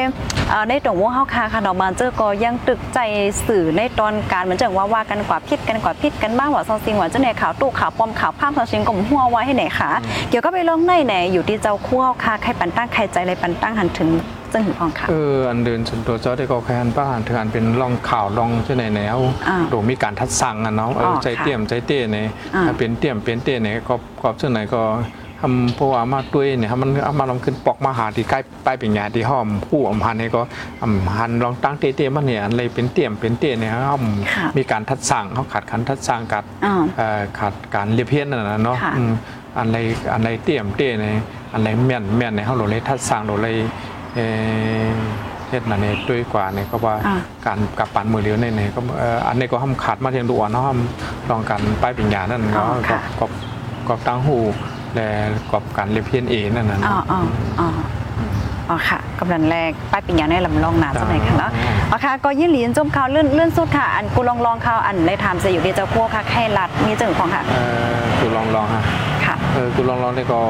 [0.50, 2.98] เอ่อในตรงวงเขาคาค่ะเนาะมันเจอก็ยังตึกใจ
[3.46, 9.90] สื่อในตอนการเหมือนจังว่าว่ากันกว่าพิษกันกว่าพิษกันบ้างว่าซองซิงว่าจังไหนข่าวตู้ข่าวปลอมข่าวภาพซองซิงก็หัวไว้ให้ไหนค่ะ
[10.28, 14.10] เกี่ยวก็ไปลงในไหนอยู่ที่เจ้าคู่ค่ะใครปันตั้งใครใจอะไรปันตั้งหันถึง
[14.52, 19.18] จังหือพองค่ะเอออันเดินส่วนตัวเจ้าได้ก็แค่อันป้าถึงอันเป็นลองข่าวลองเช่นไหนแนว
[19.48, 24.80] อ่าโดมีการทัดสั่งอะเนาะเอออ๋อใจเตี้ยมใจเตี้ยเนี่ยอ่าถ้าเป็นเตี้ยมเป็นเตี้ยเนี่ยก็ก็เช่นไหนก็
[25.40, 30.40] ทำเพราะว่ามาด้วยเนี่ยมันเอามาลองขึ้นปอกมาหาที่ใกล้ป้ายเป็นยาที่ห้อมผู้อำพันเนี่ยก็
[30.82, 33.80] อำพันลองตั้งเตี้ยๆมันเนี่ยอันเลยเป็นเตี้ยมเป็นเตี้ยเนี่ยเขา
[34.34, 39.12] ค่ะมีการทัดสั่งเขาขาดขันทัดสั่งกัดอ๋อเอ่อขาดการเรียบเพี้ยนนั่นนะเนาะค่ะอืม
[39.58, 39.78] อันไร
[40.12, 41.06] อันไรเตี้ยมเตี้ยใน
[41.52, 43.56] อันไรแม่นแม่นในเขาโหลเลยทัดสร้างโหลเลย
[44.14, 44.26] เอ่
[44.88, 44.94] อ
[45.48, 47.16] เฮ็ดนั่นนี่ด้วยกว่าเนี่ยก็ว่าอ่า
[47.46, 50.78] การกับปันมือเดียวเนี่ยก็เอ่ออันนี้ก็ห้ามขาดมาเทียงดูอ่อนเนาะห้าม
[51.30, 53.30] ลองการป้ายปิญญานั่นอ๋อเนาะค่ะกับ
[53.88, 54.38] กับตั้งหู
[54.94, 55.08] และ
[55.52, 57.20] กับการเรียบเพี้ยนเองนั่นน่ะอ๋อเนาะอ๋อ
[57.60, 57.68] อ๋อ
[58.68, 61.52] อ๋อค่ะกำลังแรกป้ายปิญญาในลำลองน้ำสักหน่อยค่ะเนาะ
[61.90, 67.64] อ๋อค่ะก็ยื่นหลีนจมข่าวเลื่อนเลื่อนสุดค่ะอันกูลองลองข่าวอันเลยถามจะอยู่ดีเจ้าคั่วค่ะแค่รัดมีจังหือพองค่ะเอ่
[67.94, 68.82] อกูลองลองฮะ
[69.26, 70.40] ค่ะเออกูลองลองได้ก็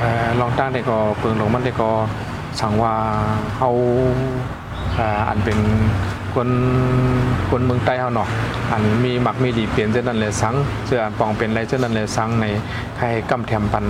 [0.00, 1.90] เออลองตั้งได้ก็เปิงลงมันได้ก็
[2.60, 2.94] สั่งว่า
[3.56, 3.70] เฮา
[4.98, 5.58] อ่าอันเป็น
[6.34, 6.48] คน
[7.50, 8.28] คนเมืองใต้เฮาเนาะ
[8.70, 10.54] อันมีหมักมีดีเปลี่ยนเช่นนั้นเลยสัง
[10.86, 12.46] เสื้ออันปองเป็นไรเช่นนั้นเลยสังใน
[12.96, 13.84] ใครกำแถมปัน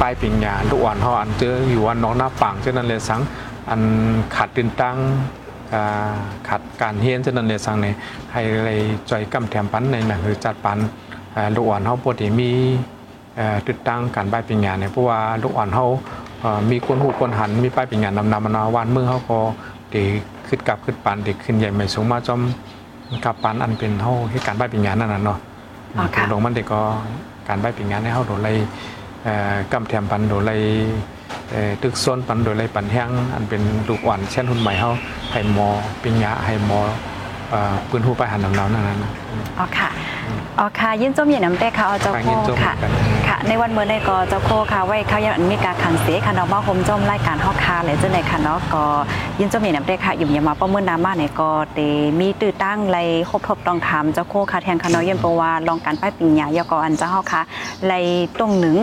[0.00, 3.20] ป้ายปิงยาลูกอ่อนเฮาอันเจออยู่วันน้องหน้าปังเช่นนั้นเลยสัง
[3.70, 3.80] อัน
[4.34, 4.96] ขาดตื่นตั้ง
[5.74, 6.12] อ่า
[6.48, 7.86] ขาดการเฮียนเช่นนั้นเลยสังใน
[8.32, 10.78] ให้เลยจอยกำแถมปันในหนังคือจัดปัน
[11.56, 12.50] ลูกอ่อนเฮาปกติมี
[13.68, 15.86] ติดตั้งการป้ายปิงงาเนี่ยเพราะว่าลูกอ่อนเขา
[16.42, 19.38] อ่อมีคนหูคนหันมีป้ายปิงงานำนำมานาวานเมืองเขาก็
[19.90, 22.40] เด็ก ขึ้นกลับขึ้นปันเด็กขึ้นใหญ่ไม่สูงมาจอม
[23.24, 25.38] กับปันอันเป็นเขาให้การป้ายปิงงานนั่นน่ะเนาะ
[25.96, 26.80] อ๋อค่ะลงมันเด็กก็
[27.48, 28.56] การป้ายปิงงานให้เขาโดนเลย
[29.24, 30.60] เอ่อกำแถมปันโดนเลย
[31.50, 34.92] เอ่อตึกโซนปันโดนเลยปันแห้งอันเป็นลูกอ่อนเช่นหุ่นใหม่เขา
[35.32, 35.68] ให้หมอ
[36.02, 36.80] ปิงงาให้หมอ
[37.50, 39.12] เอ่อปืนหูไปหันนำนำนั่นน่ะนะ
[39.58, 39.90] อ๋อค่ะ
[40.58, 42.90] อ๋อค่ะยินจมเหยียนน้ำเต้ค่ะเอาเจ้าไปโคยินจมค่ะกัน
[43.28, 48.84] ค่ะ ในวันเมื่อในก็เจ้าโคค่ะ ไว้เขายังมีการขันเสียค่ะเนาะมาคมจมรายการฮอกคาเลยเจ้าในค่ะเนาะก็
[49.40, 51.78] ยินจมเหยียนน้ำเต้ค่ะอยู่อย่ามาประเมินน้ำมาเนี่ยก็เต
[52.18, 52.98] มีตื้อตั้งไร
[53.30, 57.42] ครบทบต้องถามเจ้าโคค่ะแทนค่ะเนาะยันปว่าลองการป้ายปิญญายกอันเจ้าฮอกค่ะ
[57.86, 57.92] ไร
[58.38, 58.76] ตรงหนึ่ง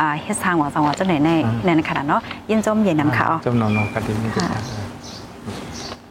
[0.00, 1.30] อ่าเฮ็ดทางหวังสังหวะเจ้าไหนใน
[1.64, 2.20] ในขณะเนาะ
[2.50, 4.50] ยินจมเหยียนน้ำค่ะจำนวนนองกันดีนี่ค่ะ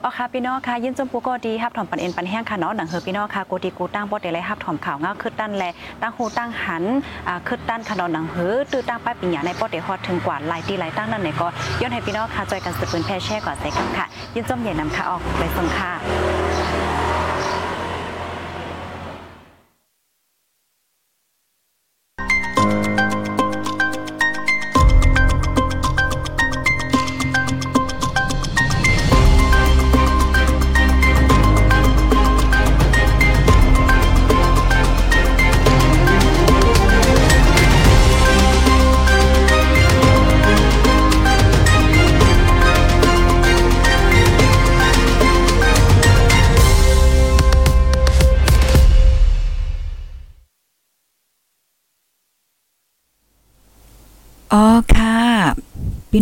[0.04, 5.64] อ๋อค่ะพี่น้องค่ะยินจมปูโกดีครับถอมปันเอ็นปันแห้งค่ะเนาะหนังเฮอพี่น้องค่ะโกดีกูตั้งบ่ได้เลยครับถอมข่าวเงาคึดตั้นแล
[6.02, 6.84] ตั้งหูตั้งหัน
[7.28, 11.48] อ่าคึดตั้นค่ะเนาะหนังเฮอตื้อตั้งป้ายปิญญาในป้อเดฮอดถึงกว่าหลายตีหลายตั้งนั่นไหนก็
[11.82, 16.91] ย้อนให้พี่น้องค่ะจอยกันสืบปืนแพร่แช่ก่อนใส่กันค่ะ ยินจมใหญ่นำค่ะออกไปส่งค่ะ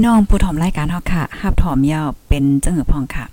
[0.10, 3.26] น้องผู้ถอมรายการเฮาค่ะฮับถอมยาวเป็นจังหือพองค่ะ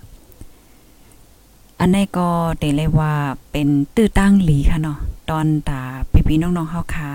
[1.79, 3.13] อันนี้ก็ได้เลยว่า
[3.51, 4.99] เป็นตื้อตั้งหลีค่ะเนาะ
[5.29, 7.11] ตอนตาพี่พี่น้องๆเฮาค่ะ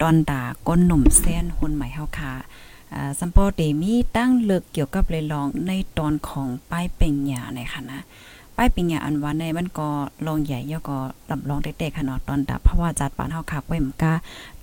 [0.00, 2.32] ตอนตาก้นหนุ่มเส้นหุ่นใหม่เฮาค่ะ
[2.94, 8.00] อ่าสัมปอเดมีตั้งเลือกเกี่ยวกับเลยลองในตอนของป้ายเป่งหยาในค่ะนะ
[8.56, 9.88] ป้ายเปิงหยาอันว่าในมันก็
[10.26, 10.98] ลองใหญ่ย่อก็
[11.30, 14.12] ลำลองเด็กๆค่ะเนาะตอนตาเพราะว่าจัดปานเฮาคักไว้มกา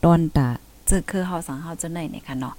[0.03, 0.47] ตอนตา
[0.89, 2.55] จึกคือเฮาสังเฮาจะไหนเนี่ยค่ะเนาะ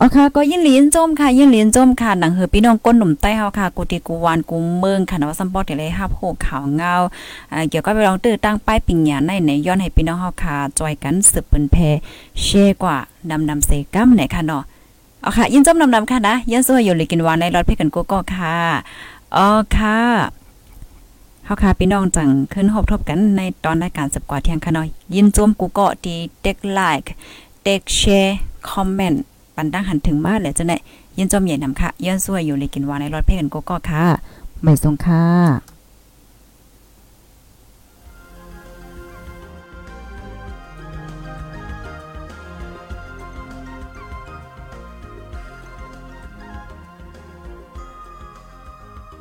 [0.00, 6.94] อ๋อค่ะก็ยินหลีนจมค่ะยินหลีนจมค่ะหนังเหือพี่น้องก้นหนุ่มใต้เฮาค่ะกูติกูวานกูเมืองค่ะเนาะซัมปอเทเลยฮับโหขาวเงา
[7.52, 11.76] อ่าเกี่ยวกับไปลองตื้อตั้งป้ายปิงหยาในในย้อนให้พี่น้องเฮาค่ะจอยกันสืบเปิ้นแพ
[12.42, 12.46] เช
[12.82, 12.96] กว่า
[13.30, 14.62] นำนำเซกัมเนี่ยค่ะเนาะ
[15.22, 18.56] เอค่ะ ยินจมนำนำค่ะนะยินสวยอยู่เลยกินหวานในรถเพ่กันกูก็ค่ะ
[19.36, 19.98] อ๋อค่ะ
[21.44, 27.12] เฮาค่ะพี่น้องจังขึ้นหบทบกันในตอนรายการสับกว่าเที่ยงค่ะเนาะยินจมกูก็ดีเด็กไลค์
[27.64, 28.38] เด็กแชร์
[28.70, 29.22] คอมเมนต์
[29.56, 30.76] ปันดังหันถึงมาแล้วจังได๋
[31.18, 34.04] ยินจมใหญ่นำค่ะย้อนสวยอยู่เลยกินหวานในรถเพลงกูก็ค่ะ
[34.62, 35.24] ไม่ทรงค่ะ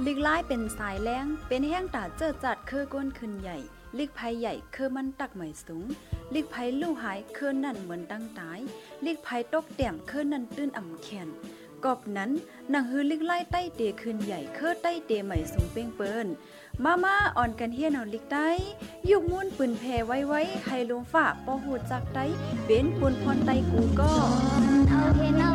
[0.06, 3.58] ลิกไล่เป็นสายแรงเป็นแห้งตาเจอจัดคือก้นขึ้นใหญ่
[3.98, 5.86] ลิกภัยใหญ่คือมันตักใหม่สูง
[6.34, 8.60] ลิกภัยลู่หายคือนั่นเหมือนตั้งตาย
[9.06, 11.28] ลิกภัยตกแต้มคือนั่นตื้นอ่ำแขน
[11.86, 12.32] กอบนั้น
[12.74, 16.28] นางฮือลิกไล่ใต้เตขึ้นใหญ่เคือใต้เตใหม่สูงเป้งเปิ้น
[16.84, 18.50] มามาอ่อนกันเฮียนเอาลิกใต้
[19.10, 22.26] ยุกมุ่นปืนแพไว้ไว้ให้ลงฝ่าปอหูจักไต้
[22.66, 24.14] เป็นปุนพรไตกูก็
[24.90, 25.55] เอาเห็นเอา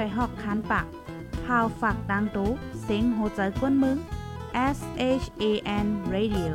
[0.00, 0.86] ด้วยหอกคานปาก
[1.44, 2.50] พาวฝากดังตู้
[2.82, 3.98] เสียงโหใจกวนมึง
[4.76, 4.78] S
[5.22, 5.44] H A
[5.84, 6.52] N Radio